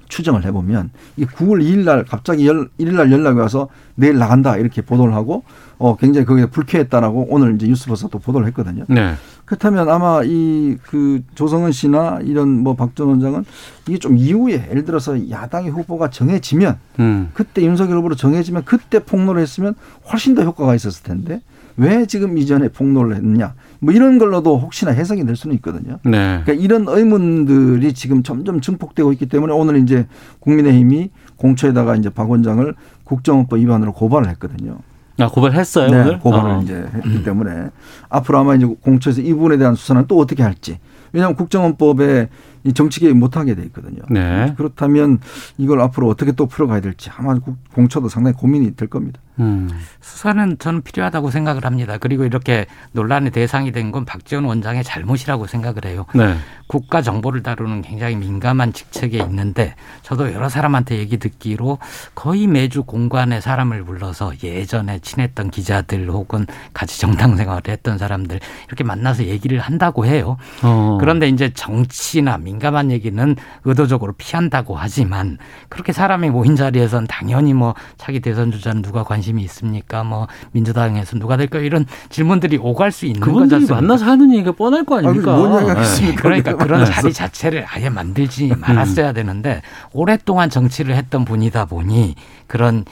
[0.09, 4.83] 추정을 해보면 이 9월 2일 날 갑자기 열, 1일 날 연락이 와서 내일 나간다 이렇게
[4.83, 5.42] 보도를 하고
[5.79, 8.85] 어 굉장히 거기에 불쾌했다라고 오늘 이제 뉴스버스가 또 보도를 했거든요.
[8.88, 9.14] 네.
[9.47, 13.45] 그렇다면 아마 이 그 조성은 씨나 이런 뭐 박 전 원장은
[13.88, 17.31] 이게 좀 이후에 예를 들어서 야당의 후보가 정해지면 음.
[17.33, 19.75] 그때 윤석열 후보로 정해지면 그때 폭로를 했으면
[20.12, 21.40] 훨씬 더 효과가 있었을 텐데
[21.76, 25.98] 왜 지금 이전에 폭로를 했느냐 뭐 이런 걸로도 혹시나 해석이 될 수는 있거든요.
[26.04, 26.40] 네.
[26.44, 30.06] 그러니까 이런 의문들이 지금 점점 증폭되고 있기 때문에 오늘 이제
[30.40, 34.78] 국민의힘이 공처에다가 이제 박 원장을 국정원법 위반으로 고발을 했거든요.
[35.18, 36.18] 아, 고발했어요, 네, 오늘?
[36.20, 36.62] 고발을 어.
[36.62, 37.68] 이제 했기 때문에
[38.08, 40.78] 앞으로 아마 이제 공처에서 이 부분에 대한 수사는 또 어떻게 할지.
[41.12, 42.28] 왜냐하면 국정원법에
[42.64, 44.03] 이 정치 개입 못하게 돼 있거든요.
[44.11, 44.55] 네.
[44.57, 45.18] 그렇다면
[45.59, 49.20] 이걸 앞으로 어떻게 또 풀어가야 될지 아마 국- 공처도 상당히 고민이 될 겁니다.
[49.40, 49.70] 음.
[50.03, 51.96] 수사는 저는 필요하다고 생각을 합니다.
[51.98, 56.07] 그리고 이렇게 논란의 대상이 된 건 박지원 원장의 잘못이라고 생각을 해요.
[56.14, 56.37] 네.
[56.66, 61.79] 국가 정보를 다루는 굉장히 민감한 직책에 있는데 저도 여러 사람한테 얘기 듣기로
[62.14, 68.85] 거의 매주 공관에 사람을 불러서 예전에 친했던 기자들 혹은 같이 정당 생활을 했던 사람들 이렇게
[68.85, 70.37] 만나서 얘기를 한다고 해요.
[70.62, 70.96] 어.
[71.01, 75.38] 그런데 이제 정치나 민 감한 얘기는 의도적으로 피한다고 하지만
[75.69, 80.05] 그렇게 사람이 모인 자리에선 당연히 뭐 차기 대선 주자는 누가 관심이 있습니까?
[80.05, 81.62] 뭐 민주당에서 누가 될까요?
[81.62, 83.75] 이런 질문들이 오갈 수 있는 않습니까?
[83.75, 85.33] 만나서 하는 얘기가 뻔할 거 아닙니까?
[85.33, 85.81] 아, 뭔 이야기가 네.
[85.83, 86.23] 있습니까?
[86.23, 86.83] 그러니까 그런.
[86.85, 89.62] 자리 자체를 아예 만들지 말았어야 되는데
[89.93, 92.15] 오랫동안 정치를 했던 분이다 보니
[92.47, 92.85] 그런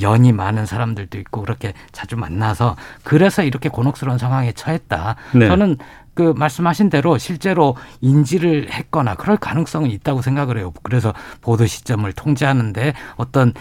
[0.00, 5.16] 연이 많은 사람들도 있고 그렇게 자주 만나서 그래서 이렇게 곤혹스러운 상황에 처했다.
[5.34, 5.48] 네.
[5.48, 5.76] 저는
[6.18, 10.72] 그 말씀하신 대로 실제로 인지를 했거나 그럴 가능성은 있다고 생각을 해요.
[10.82, 13.52] 그래서 보도 시점을 통제하는데 어떤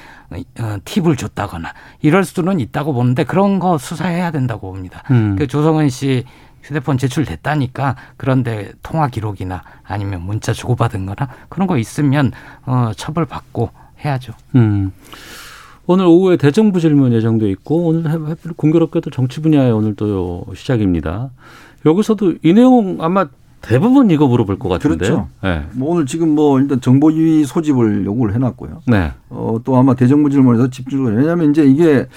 [0.59, 5.03] 어, 팁을 줬다거나 이럴 수는 있다고 보는데 그런 거 수사해야 된다고 봅니다.
[5.11, 5.35] 음.
[5.35, 6.23] 그 조성은 씨
[6.63, 12.31] 휴대폰 제출됐다니까 그런데 통화 기록이나 아니면 문자 주고받은 거나 그런 거 있으면
[12.65, 13.69] 어 처벌받고
[14.03, 14.33] 해야죠.
[14.55, 14.91] 음.
[15.85, 21.29] 오늘 오후에 대정부 질문 예정돼 있고 오늘 공교롭게도 정치 분야에 오늘 또 시작입니다.
[21.87, 23.27] 여기서도 이 내용 아마
[23.61, 24.97] 대부분 이거 물어볼 것 같은데.
[24.97, 25.27] 그렇죠.
[25.43, 25.65] 네.
[25.73, 28.81] 뭐 오늘 지금 뭐 일단 정보유의 소집을 요구를 해놨고요.
[28.87, 29.11] 네.
[29.29, 32.07] 어, 또 아마 대정부 질문에서 집중을 왜냐하면 이제 이게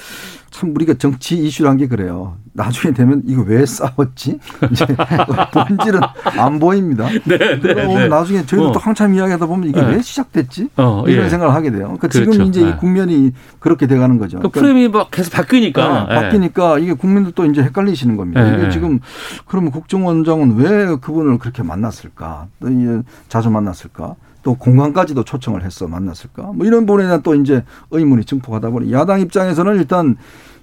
[0.50, 2.36] 참 우리가 정치 이슈란 게 그래요.
[2.52, 4.38] 나중에 되면 이거 왜 싸웠지?
[4.70, 4.84] 이제
[5.54, 6.00] 본질은
[6.36, 7.08] 안 보입니다.
[7.24, 8.08] 네, 네, 그러면 네.
[8.08, 8.72] 나중에 저희도 어.
[8.72, 9.94] 또 한참 이야기하다 보면 이게 네.
[9.94, 10.70] 왜 시작됐지?
[10.76, 11.28] 어, 이런 예.
[11.28, 11.84] 생각을 하게 돼요.
[11.84, 12.42] 그러니까 지금 그렇죠.
[12.42, 12.70] 이제 네.
[12.70, 14.38] 이 국면이 그렇게 돼가는 거죠.
[14.40, 16.06] 그 그러니까 프레임이 막 계속 바뀌니까.
[16.08, 18.42] 네, 바뀌니까 이게 국민들도 이제 헷갈리시는 겁니다.
[18.42, 18.58] 네.
[18.58, 18.98] 이게 지금
[19.46, 22.48] 그러면 국정원장은 왜 그분을 그렇게 만났을까?
[22.60, 24.16] 또 이제 자주 만났을까?
[24.42, 26.52] 또 공간까지도 초청을 해서 만났을까?
[26.54, 30.16] 뭐 이런 부분에 대한 또 이제 의문이 증폭하다 보니 야당 입장에서는 일단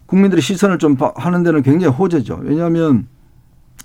[0.08, 2.40] 국민들의 시선을 좀 봐- 하는 데는 굉장히 호재죠.
[2.44, 3.08] 왜냐하면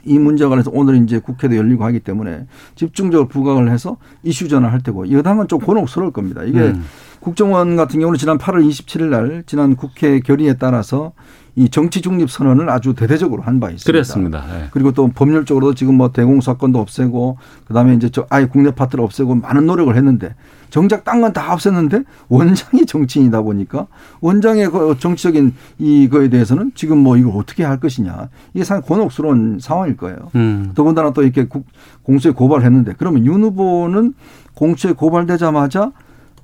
[0.04, 5.10] 이 문제와 관해서 오늘 이제 국회도 열리고 하기 때문에 집중적으로 부각을 해서 이슈 전환할 테고
[5.10, 6.42] 여당은 좀 곤혹스러울 겁니다.
[6.42, 6.82] 이게 음.
[7.22, 11.12] 국정원 같은 경우는 지난 8월 27일 날 지난 국회 결의에 따라서
[11.54, 13.84] 이 정치 중립 선언을 아주 대대적으로 한 바 있습니다.
[13.86, 14.44] 그랬습니다.
[14.58, 14.68] 예.
[14.72, 19.34] 그리고 또 법률적으로도 지금 뭐 대공 사건도 없애고 그다음에 이제 저 아예 국내 파트를 없애고
[19.36, 20.34] 많은 노력을 했는데
[20.70, 23.86] 정작 딴 건 다 없앴는데 원장이 정치인이다 보니까
[24.22, 29.96] 원장의 그 정치적인 이거에 대해서는 지금 뭐 이걸 어떻게 할 것이냐 이게 상당히 곤혹스러운 상황일
[29.98, 30.30] 거예요.
[30.34, 30.72] 음.
[30.74, 31.66] 더군다나 또 이렇게 국-
[32.02, 34.14] 공수에 고발했는데 그러면 윤 후보는
[34.54, 35.92] 공수에 고발되자마자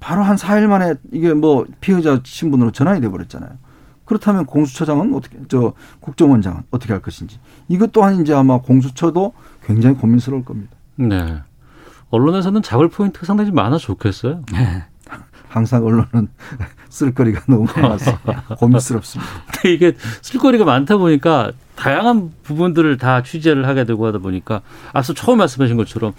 [0.00, 3.50] 바로 한 4일 만에 이게 뭐 피해자 신분으로 전환이 돼 버렸잖아요.
[4.04, 9.34] 그렇다면 공수처장은 어떻게 저 국정원장은 어떻게 할 것인지 이것 또한 이제 아마 공수처도
[9.64, 10.74] 굉장히 고민스러울 겁니다.
[10.96, 11.42] 네.
[12.10, 14.44] 언론에서는 잡을 포인트가 상당히 많아 좋겠어요.
[15.48, 16.28] 항상 언론은
[16.88, 18.18] 쓸거리가 너무 많아서
[18.58, 19.30] 고민스럽습니다.
[19.52, 25.38] 근데 이게 쓸거리가 많다 보니까 다양한 부분들을 다 취재를 하게 되고 하다 보니까 앞서 처음
[25.38, 26.12] 말씀하신 것처럼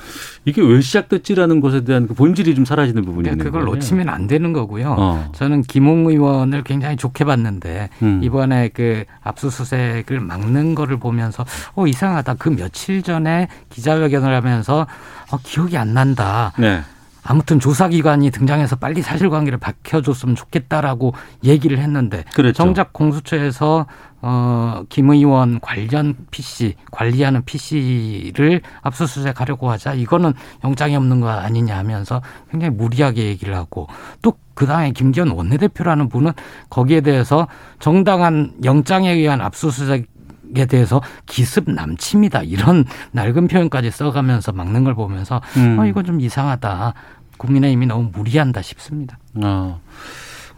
[0.45, 3.75] 이게 왜 시작됐지라는 것에 대한 그 본질이 좀 사라지는 부분이 있는 그걸 거예요.
[3.75, 4.95] 놓치면 안 되는 거고요.
[4.97, 5.31] 어.
[5.35, 8.21] 저는 김웅 의원을 굉장히 좋게 봤는데 음.
[8.23, 12.35] 이번에 그 압수수색을 막는 거를 보면서 어 이상하다.
[12.35, 14.87] 그 며칠 전에 기자회견을 하면서
[15.31, 16.53] 어 기억이 안 난다.
[16.57, 16.83] 네.
[17.29, 21.13] 아무튼 조사기관이 등장해서 빨리 사실관계를 밝혀줬으면 좋겠다라고
[21.43, 22.53] 얘기를 했는데 그랬죠.
[22.53, 23.85] 정작 공수처에서
[24.21, 32.19] 어, 김 의원 관련 PC 관리하는 PC를 압수수색하려고 하자 이거는 영장이 없는 거 아니냐 하면서
[32.49, 33.87] 굉장히 무리하게 얘기를 하고
[34.23, 36.31] 또 그다음에 김기현 원내대표라는 분은
[36.71, 40.07] 거기에 대해서 정당한 영장에 의한 압수수색
[40.55, 45.77] 에 대해서 기습 남침이다 이런 낡은 표현까지 써가면서 막는 걸 보면서 음.
[45.77, 46.95] 어 이거 좀 이상하다
[47.39, 49.17] 국민의힘이 너무 무리한다 싶습니다.
[49.33, 49.81] 어.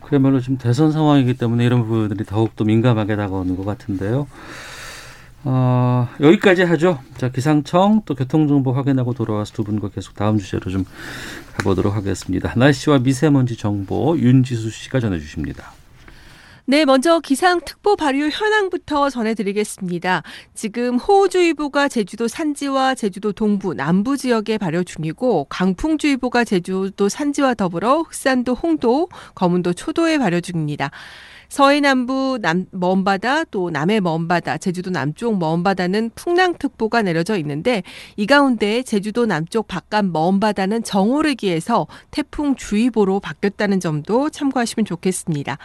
[0.01, 4.27] 그야말로 지금 대선 상황이기 때문에 이런 부분들이 더욱더 민감하게 다가오는 것 같은데요.
[5.43, 6.99] 어, 여기까지 하죠.
[7.17, 10.85] 자, 기상청 또 교통정보 확인하고 돌아와서 두 분과 계속 다음 주제로 좀
[11.57, 12.53] 가보도록 하겠습니다.
[12.55, 15.71] 날씨와 미세먼지 정보 윤지수 씨가 전해주십니다.
[16.65, 20.21] 네, 먼저 기상특보 발효 현황부터 전해드리겠습니다.
[20.53, 28.53] 지금 호우주의보가 제주도 산지와 제주도 동부, 남부 지역에 발효 중이고 강풍주의보가 제주도 산지와 더불어 흑산도,
[28.53, 30.91] 홍도, 거문도, 초도에 발효 중입니다.
[31.51, 37.83] 서해 남부 남, 먼바다 또 남해 먼바다, 제주도 남쪽 먼바다는 풍랑특보가 내려져 있는데
[38.15, 45.57] 이 가운데 제주도 남쪽 바깥 먼바다는 정오르기에서 태풍주의보로 바뀌었다는 점도 참고하시면 좋겠습니다.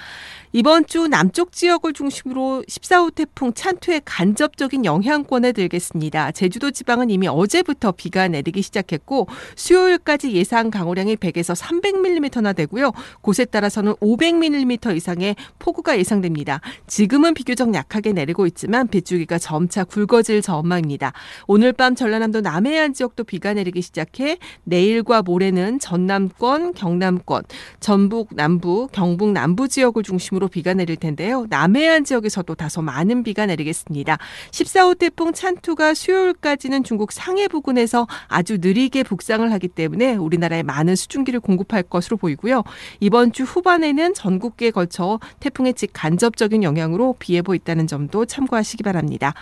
[0.52, 6.32] 이번 주 남쪽 지역을 중심으로 14호 태풍 찬투의 간접적인 영향권에 들겠습니다.
[6.32, 12.90] 제주도 지방은 이미 어제부터 비가 내리기 시작했고 수요일까지 예상 강우량이 100에서 300mm나 되고요.
[13.20, 16.60] 곳에 따라서는 500mm 이상의 폭우 가 예상됩니다.
[16.86, 21.12] 지금은 비교적 약하게 내리고 있지만 빗줄기가 점차 굵어질 전망입니다.
[21.46, 27.44] 오늘 밤 전라남도 남해안 지역도 비가 내리기 시작해 내일과 모레는 전남권, 경남권,
[27.78, 31.46] 전북 남부, 경북 남부 지역을 중심으로 비가 내릴 텐데요.
[31.50, 34.18] 남해안 지역에서도 다소 많은 비가 내리겠습니다.
[34.50, 41.40] 14호 태풍 찬투가 수요일까지는 중국 상해 부근에서 아주 느리게 북상을 하기 때문에 우리나라에 많은 수증기를
[41.40, 42.64] 공급할 것으로 보이고요.
[43.00, 49.34] 이번 주 후반에는 전국계에 걸쳐 태풍 의즉 간접적인 영향으로 비 예보 있다는 점도 참고하시기 바랍니다.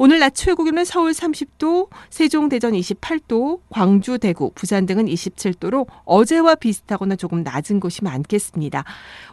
[0.00, 6.54] 오늘 낮 최고 기온은 서울 30도, 세종, 대전 28도, 광주, 대구, 부산 등은 27도로 어제와
[6.54, 8.84] 비슷하거나 조금 낮은 곳이 많겠습니다.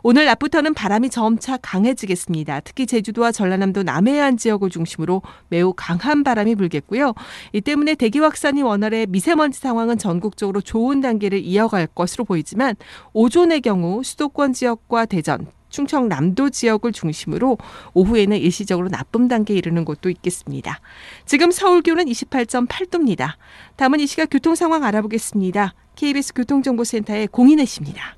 [0.02, 2.62] 오늘 낮부터는 바람이 점차 강해지겠습니다.
[2.62, 7.14] 특히 제주도와 전라남도 남해안 지역을 중심으로 매우 강한 바람이 불겠고요.
[7.54, 12.76] 이 때문에 대기 확산이 원활해 미세먼지 상황은 전국적으로 좋은 단계를 이어갈 것으로 보이지만
[13.14, 15.46] 오존의 경우 수도권 지역과 대전,
[15.76, 17.58] 충청 남도 지역을 중심으로
[17.94, 20.80] 오후에는 일시적으로 나쁨 단계에 이르는 곳도 있겠습니다.
[21.26, 23.34] 지금 서울 기온은 28.8도입니다.
[23.76, 25.74] 다음은 이 시각 교통 상황 알아보겠습니다.
[25.98, 28.15] KBS 교통정보센터의 공인혜 씨입니다.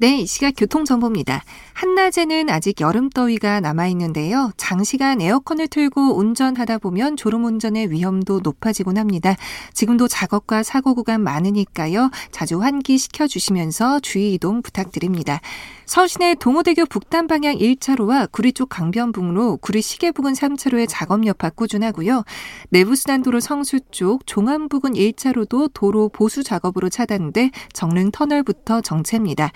[0.00, 1.44] 네, 이 시각 교통정보입니다.
[1.74, 4.50] 한낮에는 아직 여름 더위가 남아있는데요.
[4.56, 9.36] 장시간 에어컨을 틀고 운전하다 보면 졸음운전의 위험도 높아지곤 합니다.
[9.74, 12.10] 지금도 작업과 사고 구간 많으니까요.
[12.30, 15.42] 자주 환기시켜 주시면서 주의 이동 부탁드립니다.
[15.84, 22.22] 서울시내 동호대교 북단 방향 1차로와 구리 쪽 강변북로, 구리 시계 부근 3차로의 작업 여파 꾸준하고요.
[22.68, 29.50] 내부순환도로 성수 쪽 종암 부근 1차로도 도로 보수 작업으로 차단돼 정릉 터널부터 정체입니다.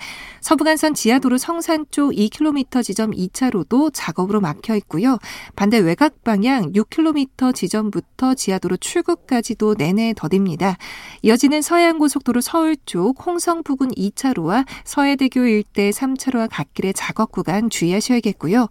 [0.45, 5.17] 서부간선 지하도로 성산 쪽 2km 지점 2차로도 작업으로 막혀 있고요.
[5.55, 10.77] 반대 외곽 방향 6km 지점부터 지하도로 출구까지도 내내 더딥니다.
[11.23, 18.67] 이어지는 서해안고속도로 서울 쪽 홍성 부근 2차로와 서해대교 일대 3차로와 갓길의 작업 구간 주의하셔야겠고요.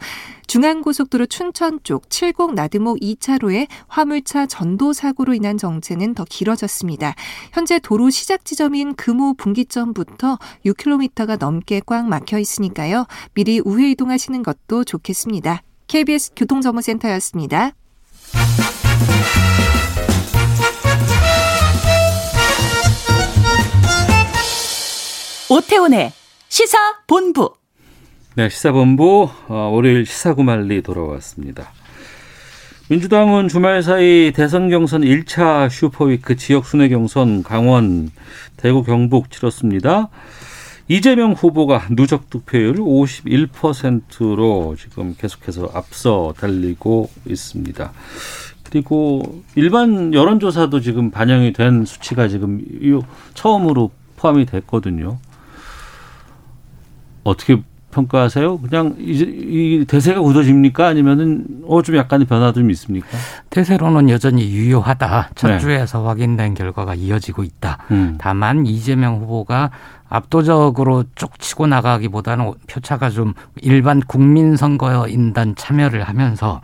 [0.46, 7.16] 중앙고속도로 춘천 쪽70 나드목 2차로에 화물차 전도 사고로 인한 정체는 더 길어졌습니다.
[7.52, 13.06] 현재 도로 시작 지점인 금호 분기점부터 6km가 넘게 꽉 막혀 있으니까요.
[13.34, 15.62] 미리 우회 이동하시는 것도 좋겠습니다.
[15.86, 17.72] KBS 교통정보센터였습니다.
[25.50, 26.12] 오태훈의
[26.48, 27.54] 시사본부.
[28.36, 31.70] 네, 시사본부 어, 월요일 시사구말리 돌아왔습니다.
[32.88, 38.10] 민주당은 주말 사이 대선 경선 1차 슈퍼위크 지역 순회 경선 강원,
[38.56, 40.08] 대구, 경북 치렀습니다.
[40.88, 47.92] 이재명 후보가 누적 득표율 51%로 지금 계속해서 앞서 달리고 있습니다.
[48.64, 52.60] 그리고 일반 여론조사도 지금 반영이 된 수치가 지금
[53.34, 55.18] 처음으로 포함이 됐거든요.
[57.22, 58.58] 어떻게 평가하세요?
[58.58, 60.86] 그냥 이, 대세가 굳어집니까?
[60.86, 63.06] 아니면은 어 좀 약간의 변화도 좀 있습니까?
[63.50, 65.30] 대세로는 여전히 유효하다.
[65.36, 65.58] 첫 네.
[65.60, 67.78] 주에서 확인된 결과가 이어지고 있다.
[67.92, 68.16] 음.
[68.18, 69.70] 다만 이재명 후보가
[70.14, 76.60] 압도적으로 쭉 치고 나가기보다는 표차가 좀 일반 국민 선거인단 참여를 하면서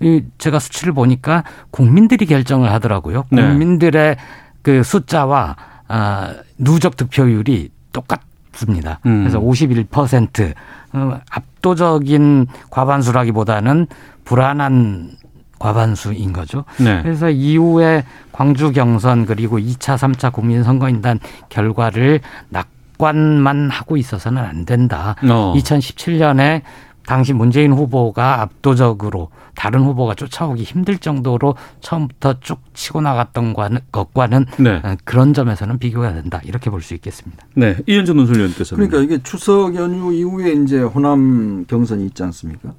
[0.00, 3.24] 이 제가 수치를 보니까 국민들이 결정을 하더라고요.
[3.30, 3.42] 네.
[3.42, 4.16] 국민들의
[4.62, 5.56] 그 숫자와
[5.88, 8.98] 아, 누적 득표율이 똑같 습니다.
[9.06, 9.20] 음.
[9.20, 10.54] 그래서 51%
[10.92, 13.86] 어, 압도적인 과반수라기보다는
[14.24, 15.12] 불안한
[15.60, 16.64] 과반수인 거죠.
[16.78, 17.00] 네.
[17.02, 21.20] 그래서 이후에 광주 경선 그리고 2차, 3차 국민선거인단
[21.50, 25.14] 결과를 낙관만 하고 있어서는 안 된다.
[25.22, 25.54] 어.
[25.56, 26.62] 2017년에
[27.06, 33.54] 당시 문재인 후보가 압도적으로 다른 후보가 쫓아오기 힘들 정도로 처음부터 쭉 치고 나갔던
[33.90, 34.80] 것과는 네.
[34.82, 37.44] 어, 그런 점에서는 비교가 된다 이렇게 볼 수 있겠습니다.
[37.54, 42.70] 네, 이현준 논술위원께서는 그러니까 이게 추석 연휴 이후에 이제 호남 경선이 있지 않습니까?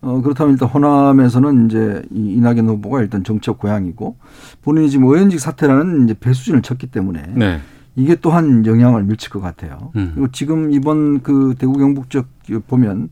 [0.00, 4.16] 어, 그렇다면 일단 호남에서는 이제 이 이낙연 후보가 일단 정책 고향이고
[4.62, 7.60] 본인이 지금 의원직 사퇴라는 이제 배수진을 쳤기 때문에 네.
[7.96, 9.90] 이게 또한 영향을 미칠 것 같아요.
[9.96, 10.12] 음.
[10.14, 12.26] 그리고 지금 이번 그 대구 경북 쪽
[12.66, 13.08] 보면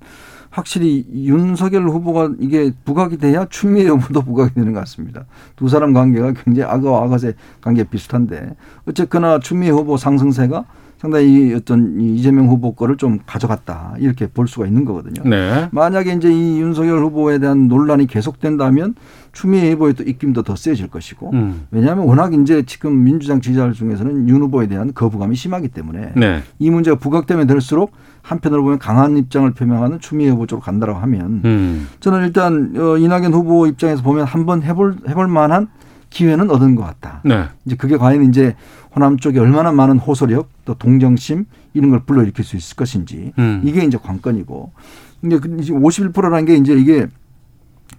[0.51, 5.25] 확실히 윤석열 후보가 이게 부각이 돼야 추미애 후보도 부각이 되는 것 같습니다.
[5.57, 8.55] 두 사람 관계가 굉장히 악어와 악어의 관계 비슷한데
[8.87, 10.65] 어쨌거나 추미애 후보 상승세가
[11.05, 15.29] 상당히 어떤 이재명 후보 거를 좀 가져갔다 이렇게 볼 수가 있는 거거든요.
[15.29, 15.69] 네.
[15.71, 18.95] 만약에 이제 이 윤석열 후보에 대한 논란이 계속된다면
[19.33, 21.67] 추미애 후보의 또 입김도 더 세질 것이고 음.
[21.71, 26.43] 왜냐하면 워낙 이제 지금 민주당 지지자들 중에서는 윤 후보에 대한 거부감이 심하기 때문에 네.
[26.59, 27.93] 이 문제가 부각되면 될수록
[28.23, 31.87] 한편으로 보면 강한 입장을 표명하는 추미애 후보 쪽으로 간다라고 하면 음.
[32.01, 35.69] 저는 일단 어, 이낙연 후보 입장에서 보면 한번 해볼 해볼 만한
[36.15, 37.21] 기회는 얻은 것 같다.
[37.25, 37.49] 네.
[37.67, 38.55] 이제 그게 과연 이제
[38.95, 41.45] 호남 쪽에 얼마나 많은 호소력 또 동정심
[41.75, 43.63] 이런 걸 불러일으킬 수 있을 것인지 음.
[43.65, 44.73] 이게 이제 관건이고
[45.21, 47.09] 근데 그 51%라는 게 이제 이게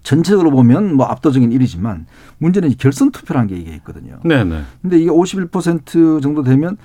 [0.03, 2.05] 전체적으로 보면 뭐 압도적인 일이지만
[2.37, 4.19] 문제는 이 결선 투표라는 게 이게 있거든요.
[4.23, 4.61] 네네.
[4.81, 6.77] 근데 이게 51% 정도 되면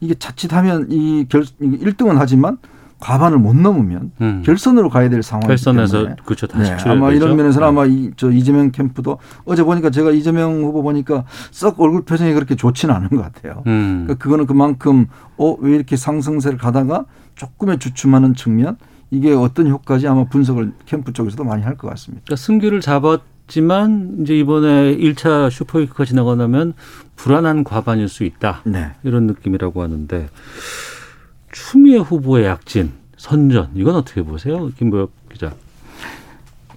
[0.00, 2.56] 이게 자칫하면 이 결, 이게 1등은 하지만
[3.00, 4.42] 과반을 못 넘으면 음.
[4.44, 7.24] 결선으로 가야 될 상황이기 결선에서 때문에 그렇죠 다시 네, 아마 되죠.
[7.24, 7.68] 이런 면에서는 네.
[7.68, 12.56] 아마 이, 저 이재명 캠프도 어제 보니까 제가 이재명 후보 보니까 썩 얼굴 표정이 그렇게
[12.56, 13.62] 좋지는 않은 것 같아요.
[13.66, 14.02] 음.
[14.06, 17.04] 그러니까 그거는 그만큼 어 왜 이렇게 상승세를 가다가
[17.36, 18.76] 조금의 주춤하는 측면
[19.10, 22.22] 이게 어떤 효과지 아마 분석을 캠프 쪽에서도 많이 할 것 같습니다.
[22.26, 26.74] 그러니까 승기를 잡았 지만 이제 이번에 1차 슈퍼위크가 지나고 나면
[27.16, 28.60] 불안한 과반일 수 있다.
[28.64, 28.90] 네.
[29.04, 30.28] 이런 느낌이라고 하는데
[31.58, 35.52] 추미애 후보의 약진 선전 이건 어떻게 보세요, 김보엽 기자?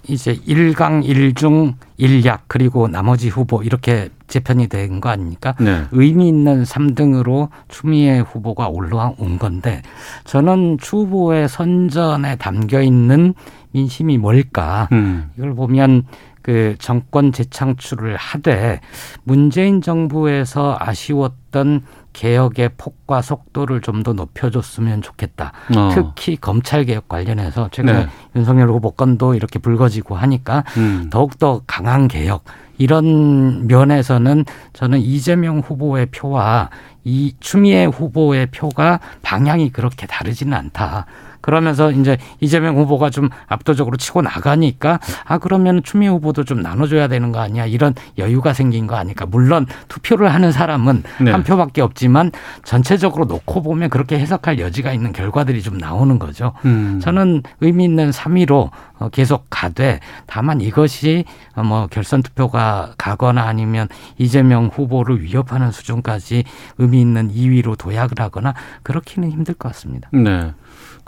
[0.08, 5.54] 이제 일강일중일약 그리고 나머지 후보 이렇게 재편이 된 거 아닙니까?
[5.60, 5.84] 네.
[5.92, 9.82] 의미 있는 3등으로 추미애 후보가 올라온 건데
[10.24, 13.34] 저는 추 후보의 선전에 담겨 있는
[13.70, 14.88] 민심이 뭘까?
[14.90, 15.30] 음.
[15.38, 16.02] 이걸 보면
[16.42, 18.80] 그 정권 재창출을 하되
[19.22, 21.82] 문재인 정부에서 아쉬웠던
[22.12, 25.52] 개혁의 폭과 속도를 좀 더 높여줬으면 좋겠다.
[25.76, 25.90] 어.
[25.94, 28.08] 특히 검찰 개혁 관련해서 최근에 네.
[28.34, 31.08] 윤석열 후보 건도 이렇게 불거지고 하니까 음.
[31.10, 32.44] 더욱더 강한 개혁
[32.78, 36.70] 이런 면에서는 저는 이재명 후보의 표와
[37.04, 41.06] 이 추미애 후보의 표가 방향이 그렇게 다르지는 않다.
[41.42, 47.32] 그러면서 이제 이재명 후보가 좀 압도적으로 치고 나가니까 아 그러면 추미애 후보도 좀 나눠줘야 되는
[47.32, 51.30] 거 아니야 이런 여유가 생긴 거 아닐까 물론 투표를 하는 사람은 네.
[51.30, 52.30] 한 표밖에 없지만
[52.64, 56.52] 전체적으로 놓고 보면 그렇게 해석할 여지가 있는 결과들이 좀 나오는 거죠.
[56.64, 57.00] 음.
[57.02, 58.70] 저는 의미 있는 3위로
[59.02, 61.24] 어, 계속 가되 다만 이것이
[61.56, 66.44] 어, 뭐 결선 투표가 가거나 아니면 이재명 후보를 위협하는 수준까지
[66.78, 70.08] 의미 있는 2위로 도약을 하거나 그렇기는 힘들 것 같습니다.
[70.12, 70.52] 네.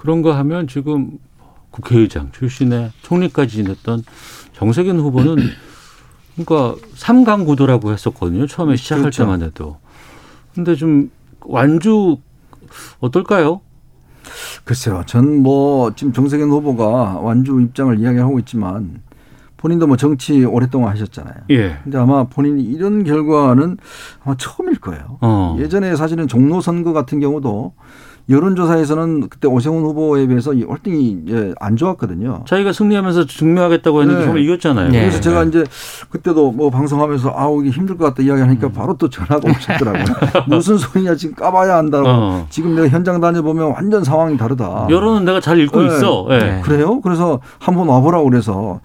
[0.04, 1.12] 그런 거 하면 지금
[1.70, 4.04] 국회의장 출신의 총리까지 지냈던
[4.52, 5.36] 정세균 후보는
[6.36, 8.46] 그러니까 삼강 구도라고 했었거든요.
[8.46, 9.22] 처음에 시작할 그렇죠.
[9.22, 9.78] 때만 해도.
[10.54, 12.18] 근데 좀 완주
[13.00, 13.62] 어떨까요?
[14.64, 15.04] 글쎄요.
[15.06, 19.00] 전 뭐 지금 정세균 후보가 완주 입장을 이야기하고 있지만
[19.56, 21.34] 본인도 뭐 정치 오랫동안 하셨잖아요.
[21.48, 21.78] 예.
[21.82, 23.78] 근데 아마 본인이 이런 결과는
[24.22, 25.16] 아마 처음일 거예요.
[25.22, 25.56] 어.
[25.58, 27.72] 예전에 사실은 종로 선거 같은 경우도
[28.28, 32.44] 여론조사에서는 그때 오세훈 후보에 비해서 이 월등히 이제 안 좋았거든요.
[32.46, 34.24] 자기가 승리하면서 증명하겠다고 했는데 네.
[34.24, 34.90] 정말 이겼잖아요.
[34.90, 35.00] 네.
[35.00, 35.64] 그래서 제가 이제
[36.08, 40.04] 그때도 뭐 방송하면서 아우 이게 힘들 것 같다 이야기하니까 바로 또 전화가 오셨더라고요.
[40.48, 42.08] 무슨 소리냐 지금 까봐야 한다고.
[42.08, 42.46] 어.
[42.48, 44.86] 지금 내가 현장 다녀보면 완전 상황이 다르다.
[44.88, 45.88] 여론은 내가 잘 읽고 네.
[45.88, 46.26] 있어.
[46.30, 46.38] 예.
[46.38, 46.60] 네.
[46.62, 47.02] 그래요?
[47.02, 48.80] 그래서 한번 와보라고 그래서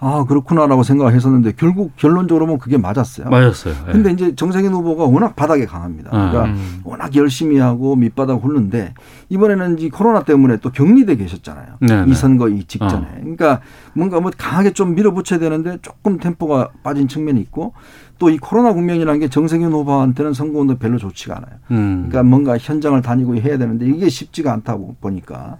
[0.00, 3.28] 아 그렇구나라고 생각했었는데 결국 결론적으로 보면 그게 맞았어요.
[3.28, 3.74] 맞았어요.
[3.88, 3.92] 예.
[3.92, 6.10] 근데 이제 정세균 후보가 워낙 바닥에 강합니다.
[6.10, 6.80] 그러니까 음.
[6.82, 8.79] 워낙 열심히 하고 밑바닥 훑는데
[9.28, 11.76] 이번에는 이 코로나 때문에 또 격리돼 계셨잖아요.
[11.80, 12.14] 네, 이 네.
[12.14, 13.06] 선거 이 직전에.
[13.06, 13.18] 어.
[13.20, 13.60] 그러니까
[13.94, 17.74] 뭔가 뭐 강하게 좀 밀어붙여야 되는데 조금 템포가 빠진 측면이 있고
[18.20, 21.52] 또 이 코로나 국면이라는 게 정세균 후보한테는 선거운동 별로 좋지가 않아요.
[21.70, 22.06] 음.
[22.08, 25.56] 그러니까 뭔가 현장을 다니고 해야 되는데 이게 쉽지가 않다고 보니까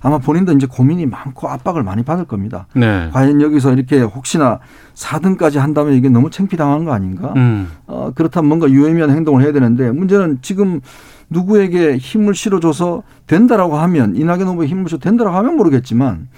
[0.00, 2.66] 아마 본인도 이제 고민이 많고 압박을 많이 받을 겁니다.
[2.74, 3.10] 네.
[3.12, 4.60] 과연 여기서 이렇게 혹시나
[4.94, 7.34] 4등까지 한다면 이게 너무 창피당한 거 아닌가?
[7.36, 7.68] 음.
[7.86, 10.80] 어, 그렇다면 뭔가 유의미한 행동을 해야 되는데 문제는 지금
[11.30, 16.28] 누구에게 힘을 실어줘서 된다라고 하면 이낙연 후보에 힘을 줘 된다라고 하면 모르겠지만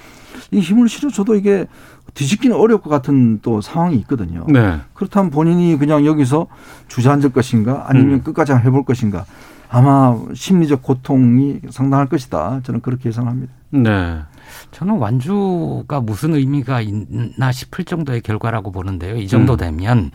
[0.50, 1.66] 이 힘을 실어줘도 이게
[2.14, 4.44] 뒤집기는 어려울 것 같은 또 상황이 있거든요.
[4.48, 4.80] 네.
[4.94, 6.46] 그렇다면 본인이 그냥 여기서
[6.88, 8.22] 주저앉을 것인가 아니면 음.
[8.22, 9.24] 끝까지 한번 해볼 것인가
[9.70, 12.60] 아마 심리적 고통이 상당할 것이다.
[12.64, 13.52] 저는 그렇게 예상합니다.
[13.70, 14.18] 네.
[14.70, 19.16] 저는 완주가 무슨 의미가 있나 싶을 정도의 결과라고 보는데요.
[19.16, 19.56] 이 정도 음.
[19.58, 20.10] 되면 어,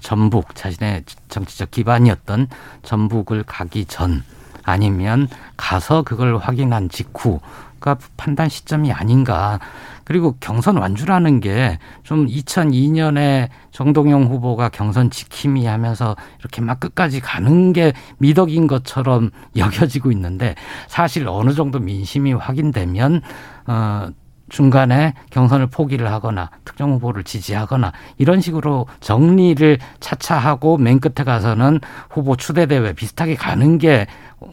[0.00, 2.48] 전북 자신의 정치적 기반이었던
[2.82, 4.22] 전북을 가기 전
[4.62, 9.60] 아니면 가서 그걸 확인한 직후가 판단 시점이 아닌가.
[10.04, 17.72] 그리고 경선 완주라는 게 좀 2002년에 정동영 후보가 경선 지킴이 하면서 이렇게 막 끝까지 가는
[17.72, 20.54] 게 미덕인 것처럼 여겨지고 있는데
[20.86, 23.22] 사실 어느 정도 민심이 확인되면
[23.66, 24.08] 어
[24.48, 31.80] 중간에 경선을 포기를 하거나 특정 후보를 지지하거나 이런 식으로 정리를 차차 하고 맨 끝에 가서는
[32.10, 34.06] 후보 추대 대회 비슷하게 가는 게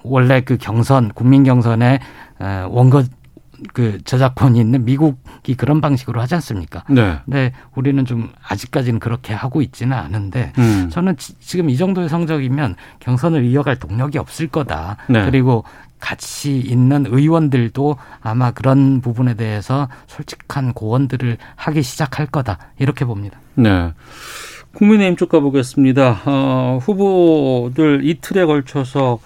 [0.04, 2.00] 원래 그 경선 국민 경선의
[2.70, 3.04] 원거
[3.72, 6.84] 그 저작권이 있는 미국이 그런 방식으로 하지 않습니까?
[6.90, 7.20] 네.
[7.24, 10.90] 근데 우리는 좀 아직까지는 그렇게 하고 있지는 않은데 음.
[10.92, 14.98] 저는 지, 금이 정도의 성적이면 경선을 이어갈 동력이 없을 거다.
[15.08, 15.24] 네.
[15.26, 15.64] 그리고
[16.04, 23.40] 같이 있는 의원들도 아마 그런 부분에 대해서 솔직한 고언들을 하기 시작할 거다 이렇게 봅니다.
[23.56, 23.94] 네.
[24.74, 26.24] 국민의힘 쪽 가보겠습니다.
[26.26, 29.20] 어, 후보들 이틀에 걸쳐서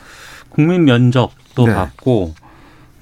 [0.49, 1.73] 국민 면접도 네.
[1.73, 2.35] 받고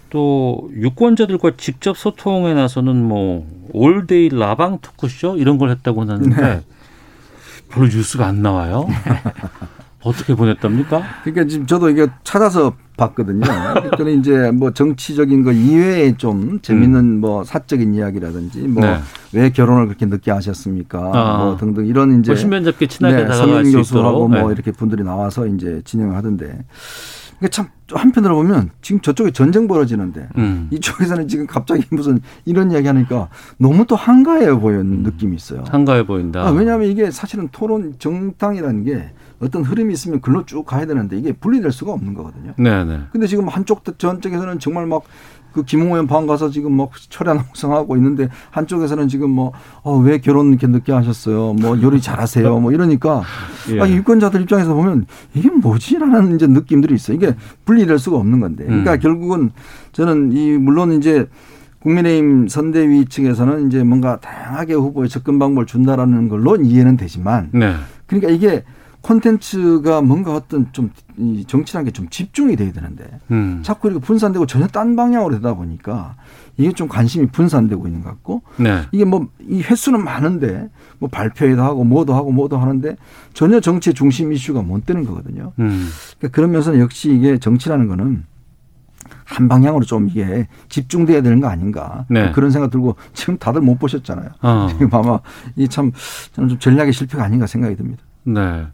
[0.10, 6.62] 또 유권자들과 직접 소통에 나서는 뭐 올데이 라방 토크쇼 이런 걸 했다고 하는데 네.
[7.68, 8.88] 별로 뉴스가 안 나와요.
[10.06, 11.02] 어떻게 보냈답니까?
[11.24, 13.42] 그러니까 지금 저도 이게 찾아서 봤거든요.
[13.74, 17.20] 그랬더니 이제 뭐 정치적인 거 이외에 좀 재밌는 음.
[17.20, 19.00] 뭐 사적인 이야기라든지 뭐왜
[19.32, 19.50] 네.
[19.50, 21.12] 결혼을 그렇게 늦게 하셨습니까?
[21.14, 21.38] 아.
[21.44, 24.54] 뭐 등등 이런 이제 뭐 신변잡게 친하게 네, 다가갈 수 교수하고 뭐 네.
[24.54, 26.64] 이렇게 분들이 나와서 이제 진행을 하던데
[27.40, 30.68] 그러니까 참 한편으로 보면 지금 저쪽에 전쟁 벌어지는데 음.
[30.72, 35.04] 이쪽에서는 지금 갑자기 무슨 이런 이야기 하니까 너무 또 한가해 보이는 음.
[35.04, 35.64] 느낌이 있어요.
[35.68, 36.48] 한가해 보인다.
[36.48, 41.34] 아, 왜냐하면 이게 사실은 토론 정당이라는 게 어떤 흐름이 있으면 글로 쭉 가야 되는데 이게
[41.34, 42.54] 분리될 수가 없는 거거든요.
[42.58, 43.08] 네네.
[43.12, 45.04] 근데 지금 한쪽 전쪽에서는 정말 막
[45.56, 50.50] 그 김홍현 방 가서 지금 막 철야 농성하고 있는데 한쪽에서는 지금 뭐, 어, 왜 결혼
[50.50, 51.54] 이렇게 늦게 하셨어요?
[51.54, 52.60] 뭐 요리 잘하세요?
[52.60, 53.24] 뭐 이러니까
[53.72, 53.80] 예.
[53.80, 57.16] 아, 유권자들 입장에서 보면 이게 뭐지라는 이제 느낌들이 있어 요.
[57.16, 58.66] 이게 분리될 수가 없는 건데.
[58.66, 59.00] 그러니까 음.
[59.00, 59.52] 결국은
[59.94, 61.30] 저는 이 물론 이제
[61.80, 67.76] 국민의힘 선대위 측에서는 이제 뭔가 다양하게 후보에 접근 방법을 준다라는 걸로 이해는 되지만 네.
[68.08, 68.66] 그러니까 이게
[69.06, 70.90] 콘텐츠가 뭔가 어떤 좀
[71.48, 73.60] 정치라는 게 좀 집중이 돼야 되는데 음.
[73.64, 76.16] 자꾸 이렇게 분산되고 전혀 딴 방향으로 되다 보니까
[76.58, 78.82] 이게 좀 관심이 분산되고 있는 것 같고 네.
[78.92, 82.96] 이게 뭐 이 횟수는 많은데 뭐 발표회도 하고 뭐도 하고 뭐도 하는데
[83.34, 85.54] 전혀 정치의 중심 이슈가 못 되는 거거든요.
[85.60, 85.88] 음.
[86.18, 88.26] 그러니까 그러면서 역시 이게 정치라는 거는
[89.24, 92.32] 한 방향으로 좀 이게 집중돼야 되는 거 아닌가 네.
[92.32, 94.30] 그런 생각 들고 지금 다들 못 보셨잖아요.
[94.42, 94.68] 어.
[94.72, 95.20] 지금 아마
[95.56, 95.92] 이 참
[96.34, 98.04] 저는 좀 전략의 실패가 아닌가 생각이 듭니다.
[98.26, 98.66] 네.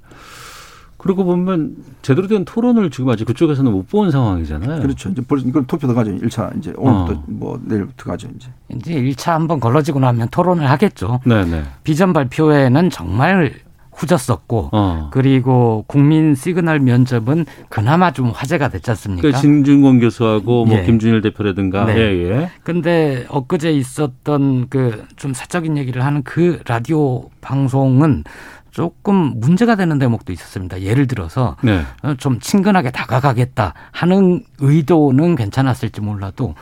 [0.97, 4.81] 그리고 보면 제대로 된 토론을 지금 아직 그쪽에서는 못 본 상황이잖아요.
[4.83, 5.09] 그렇죠.
[5.09, 6.11] 이제 벌써 이걸 투표 들어가죠.
[6.11, 7.23] 1차 이제 오늘부터 어.
[7.27, 8.49] 뭐 내일부터 가죠, 이제.
[8.69, 11.19] 이제 1차 한번 걸러지고 나면 토론을 하겠죠.
[11.25, 11.63] 네네.
[11.83, 13.53] 비전 발표회는 정말
[13.93, 15.09] 후졌었고 어.
[15.11, 19.23] 그리고 국민 시그널 면접은 그나마 좀 화제가 됐지 않습니까?
[19.27, 20.83] 그 진중권 교수하고 뭐 예.
[20.83, 21.85] 김준일 대표라든가.
[21.85, 21.97] 네.
[21.97, 22.49] 예, 예.
[22.63, 28.23] 근데 엊그제 있었던 그 좀 사적인 얘기를 하는 그 라디오 방송은
[28.72, 30.82] 조금 문제가 되는 대목도 있었습니다.
[30.82, 31.84] 예를 들어서 네.
[32.03, 36.55] 어, 좀 친근하게 다가가겠다 하는 의도는 괜찮았을지 몰라도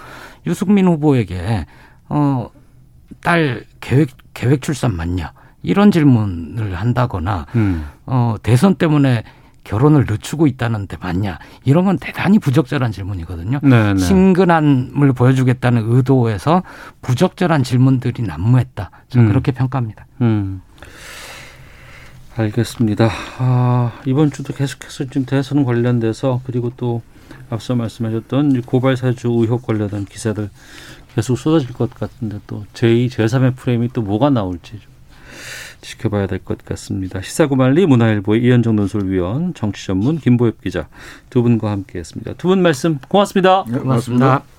[0.45, 1.65] 유승민 후보에게
[2.09, 2.49] 어
[3.21, 5.33] 딸 계획 계획 출산 맞냐
[5.63, 7.85] 이런 질문을 한다거나 음.
[8.05, 9.23] 어 대선 때문에
[9.63, 13.59] 결혼을 늦추고 있다는데 맞냐 이런 건 대단히 부적절한 질문이거든요.
[13.61, 13.93] 네네.
[13.93, 13.99] 네.
[13.99, 16.63] 친근함을 보여주겠다는 의도에서
[17.01, 18.89] 부적절한 질문들이 난무했다.
[19.09, 19.29] 저는 음.
[19.29, 20.07] 그렇게 평가합니다.
[20.21, 20.61] 음.
[22.39, 23.09] 알겠습니다.
[23.37, 27.01] 아, 이번 주도 계속해서 지금 대선 관련돼서 그리고 또
[27.49, 30.49] 앞서 말씀하셨던 고발 사주 의혹 관련한 기사들
[31.15, 34.89] 계속 쏟아질 것 같은데 또 제2, 제3의 프레임이 또 뭐가 나올지 좀
[35.81, 37.21] 지켜봐야 될 것 같습니다.
[37.21, 40.87] 시사고말리 문화일보의 이현정 논설위원, 정치전문 김보엽 기자
[41.29, 42.33] 두 분과 함께했습니다.
[42.33, 43.65] 두 분 말씀 고맙습니다.
[43.67, 44.58] 네, 고맙습니다.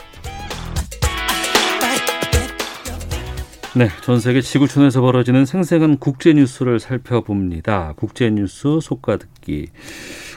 [3.73, 7.93] 네, 전 세계 지구촌에서 벌어지는 생생한 국제 뉴스를 살펴봅니다.
[7.95, 9.69] 국제 뉴스 속가 듣기.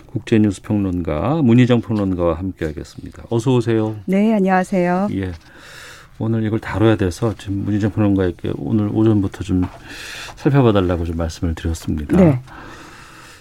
[0.07, 3.25] 국제 뉴스 평론가 문희정 평론가와 함께 하겠습니다.
[3.31, 3.97] 어서 오세요.
[4.05, 5.09] 네, 안녕하세요.
[5.15, 5.33] 예.
[6.21, 9.65] 오늘 이걸 다뤄야 돼서 지금 문희정 평론가에게 오늘 오전부터 좀
[10.37, 12.17] 살펴봐 달라고 좀 말씀을 드렸습니다.
[12.17, 12.41] 네.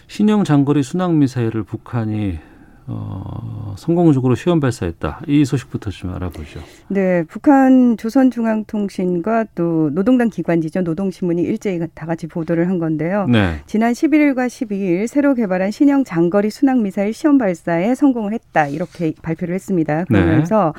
[0.08, 2.40] 신형 장거리 순항 미사일을 북한이
[2.88, 5.22] 어, 성공적으로 시험 발사했다.
[5.28, 6.60] 이 소식부터 좀 알아보죠.
[6.90, 10.82] 네, 북한 조선중앙통신과 또 노동당 기관지죠.
[10.82, 13.28] 노동신문이 일제히 다 같이 보도를 한 건데요.
[13.28, 13.62] 네.
[13.66, 18.68] 지난 11일과 12일 새로 개발한 신형 장거리 순항 미사일 시험 발사에 성공을 했다.
[18.68, 20.06] 이렇게 발표를 했습니다.
[20.06, 20.74] 그러면서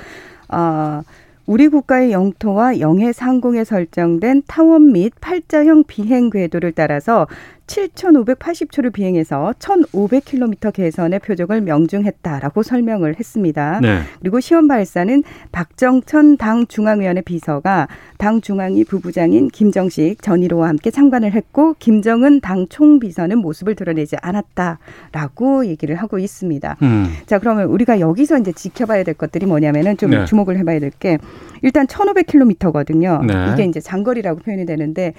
[0.50, 0.56] 네.
[0.56, 1.02] 어,
[1.46, 7.26] 우리 국가의 영토와 영해 상공에 설정된 타원 및 팔자형 비행 궤도를 따라서
[7.66, 13.80] 7,580초를 비행해서 1,500km 개선의 표적을 명중했다라고 설명을 했습니다.
[13.80, 14.00] 네.
[14.20, 17.88] 그리고 시험 발사는 박정천 당 중앙위원회 비서가
[18.18, 25.66] 당 중앙위 부부장인 김정식 전 1호와 함께 참관을 했고 김정은 당 총비서는 모습을 드러내지 않았다라고
[25.66, 26.76] 얘기를 하고 있습니다.
[26.82, 27.06] 음.
[27.26, 30.24] 자, 그러면 우리가 여기서 이제 지켜봐야 될 것들이 뭐냐면은 좀 네.
[30.24, 31.18] 주목을 해봐야 될 게
[31.62, 33.24] 일단 1,500km거든요.
[33.26, 33.52] 네.
[33.52, 35.14] 이게 이제 장거리라고 표현이 되는데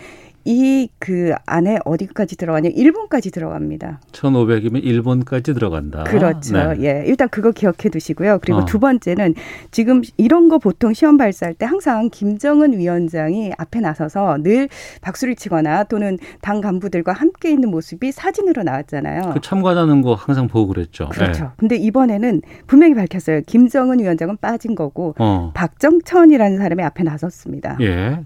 [0.45, 2.69] 이 그 안에 어디까지 들어가냐?
[2.73, 3.99] 일본까지 들어갑니다.
[4.11, 6.03] 1,500이면 일본까지 들어간다.
[6.03, 6.57] 그렇죠.
[6.57, 6.75] 네.
[6.81, 7.03] 예.
[7.05, 8.39] 일단 그거 기억해 두시고요.
[8.41, 8.65] 그리고 어.
[8.65, 9.35] 두 번째는
[9.69, 14.67] 지금 이런 거 보통 시험 발사할 때 항상 김정은 위원장이 앞에 나서서 늘
[15.01, 19.33] 박수를 치거나 또는 당 간부들과 함께 있는 모습이 사진으로 나왔잖아요.
[19.35, 21.09] 그 참관하는 거 항상 보고 그랬죠.
[21.09, 21.43] 그렇죠.
[21.43, 21.49] 네.
[21.57, 23.41] 근데 이번에는 분명히 밝혔어요.
[23.45, 25.51] 김정은 위원장은 빠진 거고 어.
[25.53, 27.77] 박정천이라는 사람이 앞에 나섰습니다.
[27.81, 28.23] 예.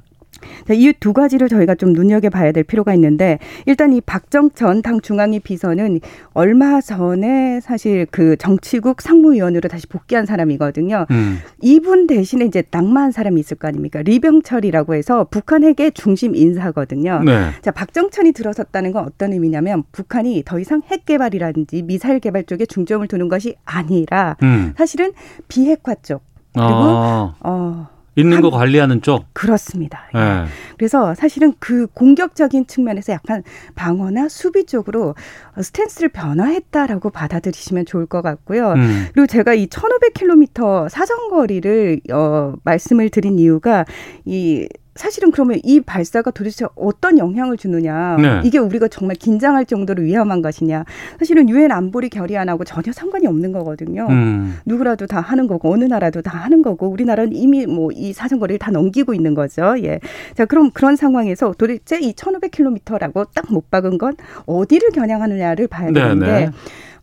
[0.69, 6.01] 이 두 가지를 저희가 좀 눈여겨봐야 될 필요가 있는데 일단 이 박정천 당 중앙위 비서는
[6.33, 11.05] 얼마 전에 사실 그 정치국 상무위원으로 다시 복귀한 사람이거든요.
[11.11, 11.37] 음.
[11.61, 14.01] 이분 대신에 이제 낭만한 사람이 있을 거 아닙니까?
[14.01, 17.21] 리병철이라고 해서 북한 핵의 중심 인사거든요.
[17.23, 17.51] 네.
[17.61, 23.07] 자 박정천이 들어섰다는 건 어떤 의미냐면 북한이 더 이상 핵 개발이라든지 미사일 개발 쪽에 중점을
[23.07, 24.73] 두는 것이 아니라 음.
[24.77, 25.13] 사실은
[25.47, 26.23] 비핵화 쪽
[26.53, 27.35] 그리고 아.
[27.41, 27.98] 어.
[28.19, 29.25] 있는 거 관리하는 쪽.
[29.33, 30.09] 그렇습니다.
[30.13, 30.45] 네.
[30.77, 33.43] 그래서 사실은 그 공격적인 측면에서 약간
[33.75, 35.15] 방어나 수비 쪽으로
[35.61, 38.73] 스탠스를 변화했다라고 받아들이시면 좋을 것 같고요.
[38.73, 39.07] 음.
[39.13, 43.85] 그리고 제가 이 1,500km 사정거리를 어 말씀을 드린 이유가
[44.25, 44.67] 이
[44.99, 48.41] 사실은 그러면 이 발사가 도대체 어떤 영향을 주느냐 네.
[48.43, 50.83] 이게 우리가 정말 긴장할 정도로 위험한 것이냐
[51.17, 54.57] 사실은 유엔 안보리 결의안하고 전혀 상관이 없는 거거든요 음.
[54.65, 58.71] 누구라도 다 하는 거고 어느 나라도 다 하는 거고 우리나라는 이미 뭐 이 사정거리를 다
[58.71, 64.89] 넘기고 있는 거죠 예자 그럼 그런 상황에서 도대체 이 1500km라고 딱 못 박은 건 어디를
[64.91, 66.49] 겨냥하느냐를 봐야 네, 되는데 네.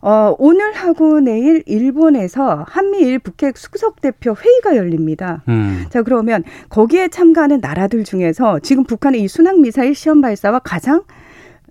[0.01, 5.43] 어, 오늘 하고 내일 일본에서 한미일 북핵 수석 대표 회의가 열립니다.
[5.47, 5.85] 음.
[5.89, 11.03] 자, 그러면 거기에 참가하는 나라들 중에서 지금 북한의 이 순항 미사일 시험 발사와 가장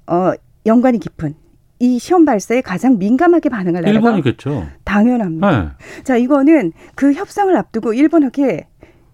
[0.06, 0.32] 어,
[0.66, 1.34] 연관이 깊은
[1.78, 4.66] 이 시험 발사에 가장 민감하게 반응을 나라가 일본이겠죠.
[4.84, 5.50] 당연합니다.
[5.50, 6.02] 네.
[6.04, 8.66] 자, 이거는 그 협상을 앞두고 일본에게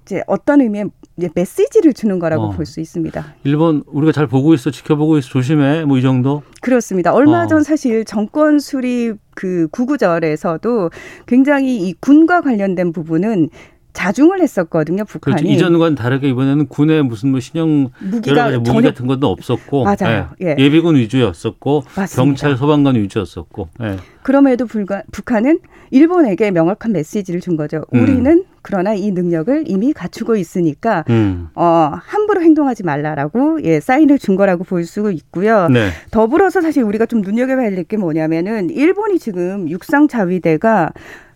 [0.04, 0.86] 이제 어떤 의미의
[1.16, 2.50] 이제 메시지를 주는 거라고 어.
[2.50, 3.34] 볼수 있습니다.
[3.44, 6.42] 일본 우리가 잘 보고 있어, 지켜보고 있어, 조심해, 뭐 이 정도?
[6.60, 7.12] 그렇습니다.
[7.12, 7.46] 얼마 어.
[7.46, 10.90] 전 사실 정권 수립 그 구구절에서도
[11.26, 13.48] 굉장히 이 군과 관련된 부분은
[13.92, 15.36] 자중을 했었거든요, 북한이.
[15.42, 15.52] 그렇죠.
[15.54, 18.86] 이전과는 다르게 이번에는 군의 무슨 뭐 신형 무기가 여러 가지 무기.
[18.86, 20.30] 같은 것도 없었고 맞아요.
[20.40, 20.56] 예.
[20.58, 20.70] 예.
[20.70, 22.16] 비군 위주였었고 맞습니다.
[22.16, 23.68] 경찰 소방관 위주였었고.
[23.82, 23.96] 예.
[24.22, 25.58] 그럼에도 불과 북한은
[25.90, 27.84] 일본에게 명확한 메시지를 준 거죠.
[27.94, 28.00] 음.
[28.02, 31.48] 우리는 그러나 이 능력을 이미 갖추고 있으니까 음.
[31.54, 35.68] 어, 함부로 행동하지 말라라고 예, 사인을 준 거라고 볼 수 있고요.
[35.68, 35.88] 네.
[36.10, 40.90] 더불어서 사실 우리가 좀 눈여겨봐야 될 게 뭐냐면은 일본이 지금 육상 자위대가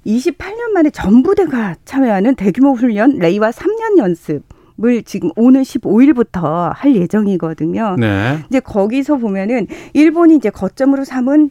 [0.07, 4.43] 28년 만에 전부대가 참여하는 대규모 훈련 레이와 3년 연습
[4.85, 7.97] 을 지금 오는 15일부터 할 예정이거든요.
[7.99, 8.39] 네.
[8.51, 11.49] 이제 거기서 보면은 일본이 이제 거점으로 삼은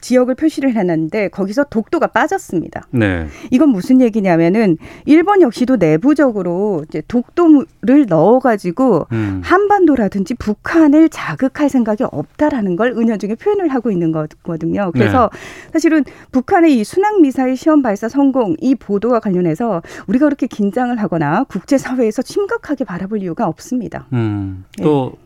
[0.00, 2.86] 지역을 표시를 해놨는데 거기서 독도가 빠졌습니다.
[2.90, 3.26] 네.
[3.50, 9.40] 이건 무슨 얘기냐면은 일본 역시도 내부적으로 이제 독도를 넣어가지고 음.
[9.44, 14.90] 한반도라든지 북한을 자극할 생각이 없다라는 걸 은연중에 표현을 하고 있는 거거든요.
[14.92, 15.72] 그래서 네.
[15.72, 21.44] 사실은 북한의 이 순항 미사일 시험 발사 성공 이 보도와 관련해서 우리가 그렇게 긴장을 하거나
[21.44, 24.06] 국제 사회에서 심각하게 바라볼 이유가 없습니다.
[24.12, 24.64] 음.
[24.82, 25.25] 또 네.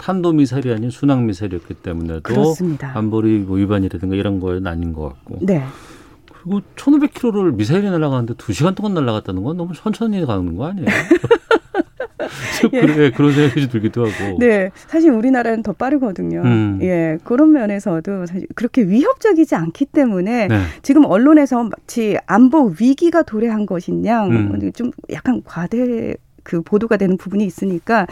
[0.00, 2.90] 탄도 미사일이 아닌 순항 미사일이었기 때문에도 그렇습니다.
[2.96, 5.38] 안보리 뭐 위반이라든가 이런 거는 아닌 것 같고.
[5.42, 5.62] 네.
[6.32, 10.86] 그리고 1,500km를 미사일이 날아가는데 2시간 동안 날아갔다는 건 너무 천천히 가는 거 아니에요?
[10.86, 10.90] 예.
[12.70, 14.38] 그래 그런 생각이 들기도 하고.
[14.38, 16.42] 네, 사실 우리나라는 더 빠르거든요.
[16.42, 16.78] 음.
[16.82, 20.60] 예, 그런 면에서도 사실 그렇게 위협적이지 않기 때문에 네.
[20.82, 24.72] 지금 언론에서 마치 안보 위기가 도래한 것이냐, 음.
[24.74, 28.06] 좀 약간 과대 그 보도가 되는 부분이 있으니까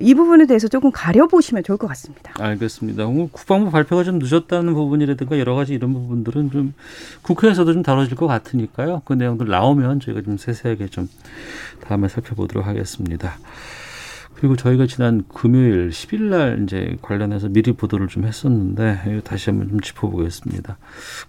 [0.00, 2.32] 이 부분에 대해서 조금 가려보시면 좋을 것 같습니다.
[2.38, 3.06] 알겠습니다.
[3.06, 6.74] 국방부 발표가 좀 늦었다는 부분이라든가 여러 가지 이런 부분들은 좀
[7.22, 9.02] 국회에서도 좀 다뤄질 것 같으니까요.
[9.04, 11.08] 그 내용들 나오면 저희가 좀 세세하게 좀
[11.86, 13.38] 다음에 살펴보도록 하겠습니다.
[14.36, 19.80] 그리고 저희가 지난 금요일 10일 날 이제 관련해서 미리 보도를 좀 했었는데 다시 한번 좀
[19.80, 20.76] 짚어보겠습니다.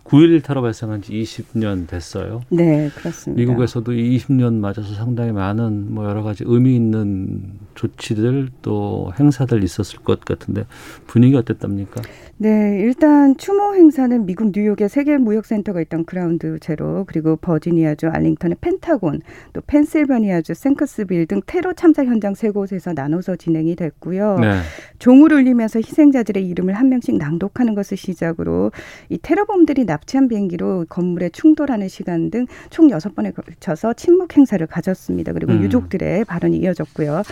[0.04, 2.42] 9.11 테러 발생한 지 20년 됐어요.
[2.50, 3.40] 네, 그렇습니다.
[3.40, 10.20] 미국에서도 20년 맞아서 상당히 많은 뭐 여러 가지 의미 있는 조치들 또 행사들 있었을 것
[10.26, 10.66] 같은데
[11.08, 12.02] 분위기 어땠답니까?
[12.38, 19.22] 네, 일단 추모 행사는 미국 뉴욕의 세계 무역센터가 있던 그라운드 제로 그리고 버지니아주 알링턴의 펜타곤
[19.54, 24.40] 또 펜실베니아주 생커스빌 등 테러 참사 현장 세 곳에서 나 눠서 진행이 됐고요.
[24.40, 24.60] 네.
[25.00, 28.72] 종을 울리면서 희생자들의 이름을 한 명씩 낭독하는 것을 시작으로
[29.10, 35.34] 이 테러범들이 납치한 비행기로 건물에 충돌하는 시간 등 총 여섯 번에 걸쳐서 침묵 행사를 가졌습니다.
[35.34, 35.64] 그리고 음.
[35.64, 37.24] 유족들의 발언이 이어졌고요.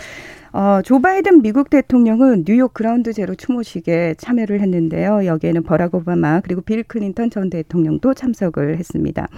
[0.52, 5.26] 어, 조 바이든 미국 대통령은 뉴욕 그라운드 제로 추모식에 참여를 했는데요.
[5.26, 9.28] 여기에는 버락 오바마 그리고 빌 클린턴 전 대통령도 참석을 했습니다.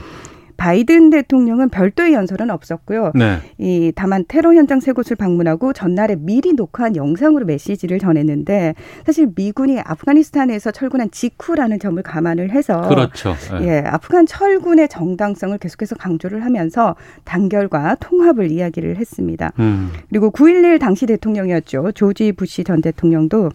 [0.57, 3.13] 바이든 대통령은 별도의 연설은 없었고요.
[3.15, 3.39] 네.
[3.59, 9.81] 이 다만 테러 현장 세 곳을 방문하고 전날에 미리 녹화한 영상으로 메시지를 전했는데 사실 미군이
[9.81, 13.35] 아프가니스탄에서 철군한 직후라는 점을 감안을 해서 그렇죠.
[13.61, 13.67] 네.
[13.67, 19.53] 예, 아프간 철군의 정당성을 계속해서 강조를 하면서 단결과 통합을 이야기를 했습니다.
[19.59, 19.91] 음.
[20.09, 21.93] 그리고 9.11 당시 대통령이었죠.
[21.93, 23.51] 조지 부시 전 대통령도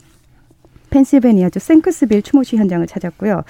[0.91, 3.43] 펜실베니아주 생크스빌 추모식 현장을 찾았고요.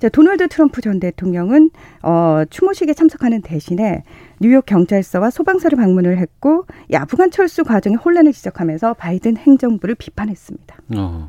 [0.00, 1.70] 자, 도널드 트럼프 전 대통령은
[2.02, 4.02] 어, 추모식에 참석하는 대신에
[4.40, 10.76] 뉴욕 경찰서와 소방서를 방문을 했고 이 아프간 철수 과정의 혼란을 지적하면서 바이든 행정부를 비판했습니다.
[10.96, 11.28] 어.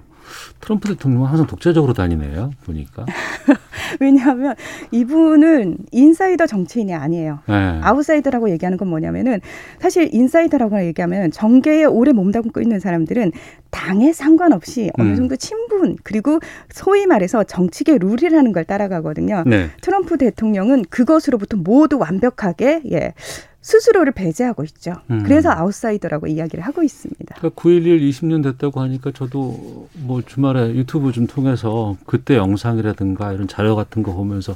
[0.60, 2.52] 트럼프 대통령은 항상 독재적으로 다니네요.
[2.66, 3.06] 보니까.
[4.00, 4.56] 왜냐하면
[4.92, 7.40] 이분은 인사이더 정치인이 아니에요.
[7.48, 7.80] 네.
[7.82, 9.42] 아웃사이더라고 얘기하는 건 뭐냐면은
[9.80, 13.32] 사실 인사이더라고 얘기하면 정계에 오래 몸담고 있는 사람들은
[13.72, 15.16] 당에 상관없이 어느 음.
[15.16, 19.44] 정도 친분 그리고 소위 말해서 정치계 룰이라는 걸 따라가거든요.
[19.48, 19.70] 네.
[19.82, 23.14] 트럼프 대통령은 그것으로부터 모두 완벽하게 예.
[23.62, 24.96] 스스로를 배제하고 있죠.
[25.12, 25.24] 음.
[25.24, 27.36] 그래서 아웃사이더라고 이야기를 하고 있습니다.
[27.38, 33.76] 그러니까 9.11 20년 됐다고 하니까 저도 뭐 주말에 유튜브 좀 통해서 그때 영상이라든가 이런 자료
[33.76, 34.56] 같은 거 보면서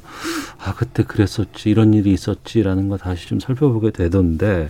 [0.58, 4.70] 아, 그때 그랬었지, 이런 일이 있었지라는 거 다시 좀 살펴보게 되던데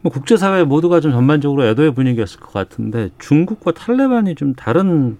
[0.00, 5.18] 뭐 국제사회 모두가 좀 전반적으로 애도의 분위기였을 것 같은데 중국과 탈레반이 좀 다른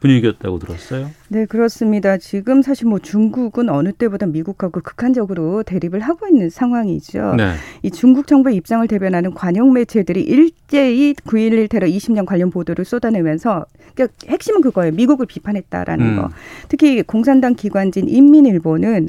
[0.00, 1.10] 분위기였다고 들었어요.
[1.28, 2.16] 네, 그렇습니다.
[2.18, 7.34] 지금 사실 뭐 중국은 어느 때보다 미국하고 극한적으로 대립을 하고 있는 상황이죠.
[7.36, 7.54] 네.
[7.82, 14.16] 이 중국 정부의 입장을 대변하는 관영 매체들이 일제히 9.11 테러 20년 관련 보도를 쏟아내면서 그러니까
[14.28, 14.92] 핵심은 그거예요.
[14.92, 16.16] 미국을 비판했다라는 음.
[16.16, 16.30] 거.
[16.68, 19.08] 특히 공산당 기관진 인민일보는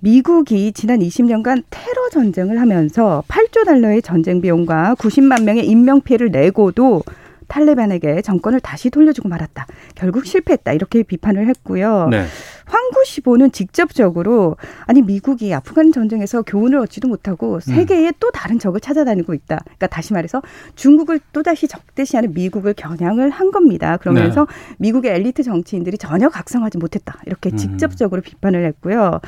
[0.00, 7.02] 미국이 지난 20년간 테러 전쟁을 하면서 8조 달러의 전쟁 비용과 90만 명의 인명 피해를 내고도
[7.48, 9.66] 탈레반에게 정권을 다시 돌려주고 말았다.
[9.94, 10.72] 결국 실패했다.
[10.72, 12.08] 이렇게 비판을 했고요.
[12.10, 12.24] 네.
[12.66, 18.12] 황구 시보는 직접적으로 아니 미국이 아프간 전쟁에서 교훈을 얻지도 못하고 세계에 음.
[18.18, 19.60] 또 다른 적을 찾아다니고 있다.
[19.64, 20.42] 그러니까 다시 말해서
[20.74, 23.96] 중국을 또 다시 적대시하는 미국을 겨냥을 한 겁니다.
[23.98, 24.74] 그러면서 네.
[24.78, 27.18] 미국의 엘리트 정치인들이 전혀 각성하지 못했다.
[27.26, 27.56] 이렇게 음.
[27.56, 28.22] 직접적으로 음.
[28.22, 29.20] 비판을 했고요.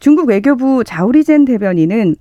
[0.00, 2.16] 중국 외교부 자우리젠 대변인은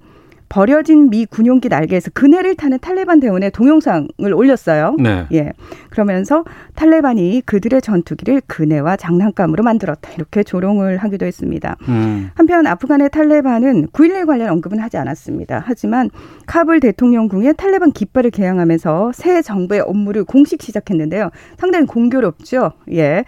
[0.49, 4.95] 버려진 미 군용기 날개에서 그네를 타는 탈레반 대원의 동영상을 올렸어요.
[4.99, 5.25] 네.
[5.33, 5.53] 예.
[5.89, 6.43] 그러면서
[6.75, 10.11] 탈레반이 그들의 전투기를 그네와 장난감으로 만들었다.
[10.13, 11.77] 이렇게 조롱을 하기도 했습니다.
[11.87, 12.29] 음.
[12.35, 15.63] 한편 아프간의 탈레반은 9.11 관련 언급은 하지 않았습니다.
[15.65, 16.09] 하지만
[16.45, 21.31] 카불 대통령궁에 탈레반 깃발을 개양하면서 새 정부의 업무를 공식 시작했는데요.
[21.57, 22.73] 상당히 공교롭죠.
[22.91, 23.23] 예.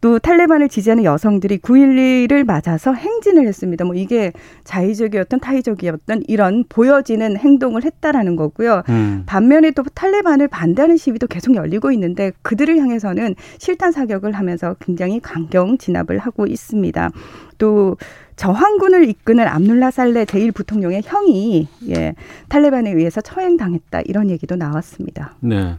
[0.00, 3.86] 또 탈레반을 지지하는 여성들이 9.11을 맞아서 행진을 했습니다.
[3.86, 4.32] 뭐 이게
[4.64, 8.82] 자의적이었던 타의적이었던 이런 보여지는 행동을 했다라는 거고요.
[8.88, 9.24] 음.
[9.26, 15.78] 반면에 또 탈레반을 반대하는 시위도 계속 열리고 있는데 그들을 향해서는 실탄 사격을 하면서 굉장히 강경
[15.78, 17.10] 진압을 하고 있습니다.
[17.58, 17.96] 또
[18.36, 22.14] 저항군을 이끄는 암눌라 살레 제1부통령의 형이 예,
[22.48, 25.34] 탈레반에 의해서 처형당했다 이런 얘기도 나왔습니다.
[25.40, 25.76] 네.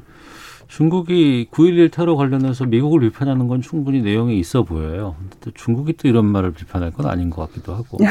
[0.76, 5.16] 중국이 9.11 테러 관련해서 미국을 비판하는 건 충분히 내용이 있어 보여요.
[5.30, 7.98] 근데 중국이 또 이런 말을 비판할 건 아닌 것 같기도 하고.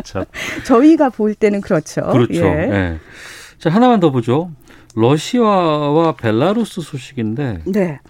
[0.64, 2.00] 저희가 볼 때는 그렇죠.
[2.06, 2.46] 그렇죠.
[2.46, 2.66] 예.
[2.66, 2.98] 네.
[3.58, 4.52] 자, 하나만 더 보죠.
[4.94, 7.64] 러시아와 벨라루스 소식인데.
[7.66, 8.00] 네.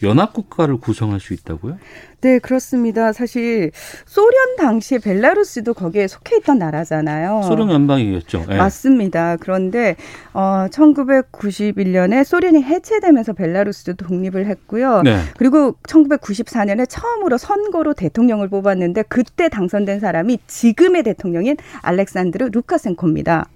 [0.00, 1.78] 연합국가를 구성할 수 있다고요?
[2.20, 3.12] 네, 그렇습니다.
[3.12, 3.70] 사실
[4.04, 7.42] 소련 당시에 벨라루스도 거기에 속해 있던 나라잖아요.
[7.46, 8.44] 소련 연방이겠죠.
[8.48, 8.56] 네.
[8.56, 9.36] 맞습니다.
[9.36, 9.94] 그런데
[10.34, 15.02] 어 1991년에 소련이 해체되면서 벨라루스도 독립을 했고요.
[15.02, 15.18] 네.
[15.36, 23.46] 그리고 1994년에 처음으로 선거로 대통령을 뽑았는데 그때 당선된 사람이 지금의 대통령인 알렉산드르 루카센코입니다.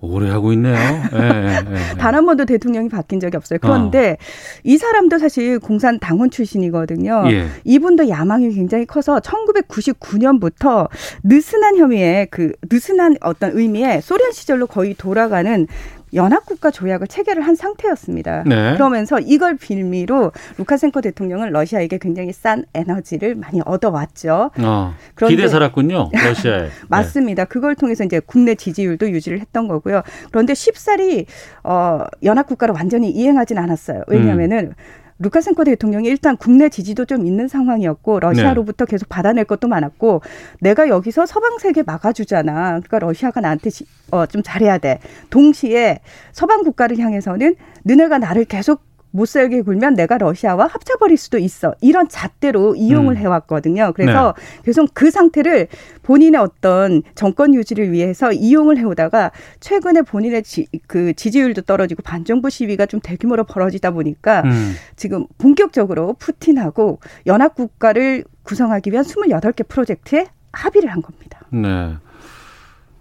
[0.00, 0.74] 오래 하고 있네요.
[0.74, 1.94] 네, 네, 네.
[1.98, 3.58] 단한 번도 대통령이 바뀐 적이 없어요.
[3.60, 4.16] 그런데 어.
[4.62, 7.24] 이 사람도 사실 공산 당원 출신이거든요.
[7.30, 7.46] 예.
[7.64, 10.88] 이분도 야망이 굉장히 커서 1999년부터
[11.24, 15.66] 느슨한 혐의에 그 느슨한 어떤 의미의 소련 시절로 거의 돌아가는
[16.14, 18.44] 연합국가 조약을 체결을 한 상태였습니다.
[18.46, 18.74] 네.
[18.74, 24.50] 그러면서 이걸 빌미로 루카센코 대통령은 러시아에게 굉장히 싼 에너지를 많이 얻어왔죠.
[24.58, 24.94] 어,
[25.26, 26.62] 기대 살았군요, 러시아에.
[26.62, 26.68] 네.
[26.88, 27.44] 맞습니다.
[27.44, 27.48] 네.
[27.48, 30.02] 그걸 통해서 이제 국내 지지율도 유지를 했던 거고요.
[30.30, 31.26] 그런데 쉽사리
[31.64, 34.02] 어, 연합국가를 완전히 이행하진 않았어요.
[34.08, 34.98] 왜냐하면은 음.
[35.20, 38.90] 루카센코 대통령이 일단 국내 지지도 좀 있는 상황이었고 러시아로부터 네.
[38.90, 40.22] 계속 받아낼 것도 많았고
[40.60, 42.80] 내가 여기서 서방 세계 막아주잖아.
[42.80, 45.00] 그러니까 러시아가 나한테 지, 어, 좀 잘해야 돼.
[45.30, 46.00] 동시에
[46.32, 51.74] 서방 국가를 향해서는 너네가 나를 계속 못 살게 굴면 내가 러시아와 합쳐버릴 수도 있어.
[51.80, 53.16] 이런 잣대로 이용을 음.
[53.16, 53.92] 해왔거든요.
[53.94, 54.62] 그래서 네.
[54.64, 55.68] 계속 그 상태를
[56.02, 59.30] 본인의 어떤 정권 유지를 위해서 이용을 해오다가
[59.60, 64.74] 최근에 본인의 지, 그 지지율도 떨어지고 반정부 시위가 좀 대규모로 벌어지다 보니까 음.
[64.96, 71.40] 지금 본격적으로 푸틴하고 연합국가를 구성하기 위한 28개 프로젝트에 합의를 한 겁니다.
[71.50, 71.96] 네.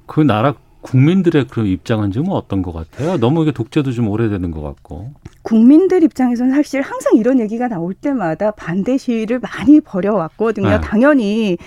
[0.06, 0.54] 그 나라
[0.88, 3.18] 국민들의 그런 입장은 좀 어떤 것 같아요?
[3.18, 5.12] 너무 이게 독재도 좀 오래되는 것 같고.
[5.42, 10.70] 국민들 입장에서는 사실 항상 이런 얘기가 나올 때마다 반대 시위를 많이 벌여왔거든요.
[10.70, 10.82] 네.
[10.82, 11.58] 당연히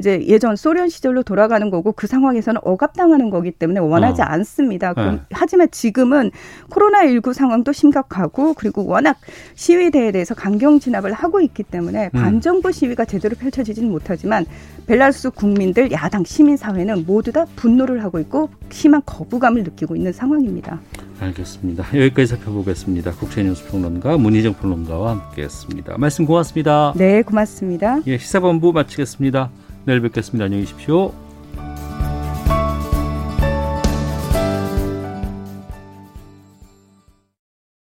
[0.00, 4.24] 이제 예전 소련 시절로 돌아가는 거고 그 상황에서는 억압당하는 거기 때문에 원하지 어.
[4.24, 4.94] 않습니다.
[4.94, 5.20] 네.
[5.30, 6.30] 하지만 지금은
[6.70, 9.18] 코로나19 상황도 심각하고 그리고 워낙
[9.54, 12.20] 시위대에 대해서 강경 진압을 하고 있기 때문에 음.
[12.20, 14.46] 반정부 시위가 제대로 펼쳐지지는 못하지만
[14.86, 20.80] 벨라루스 국민들, 야당, 시민사회는 모두 다 분노를 하고 있고 심한 거부감을 느끼고 있는 상황입니다.
[21.20, 21.84] 알겠습니다.
[21.94, 23.12] 여기까지 살펴보겠습니다.
[23.12, 25.98] 국제 뉴스 평론가 문희정 평론가와 함께했습니다.
[25.98, 26.94] 말씀 고맙습니다.
[26.96, 28.00] 네, 고맙습니다.
[28.06, 29.50] 예, 시사본부 마치겠습니다.
[29.84, 30.44] 내일 뵙겠습니다.
[30.44, 31.12] 안녕히 계십시오.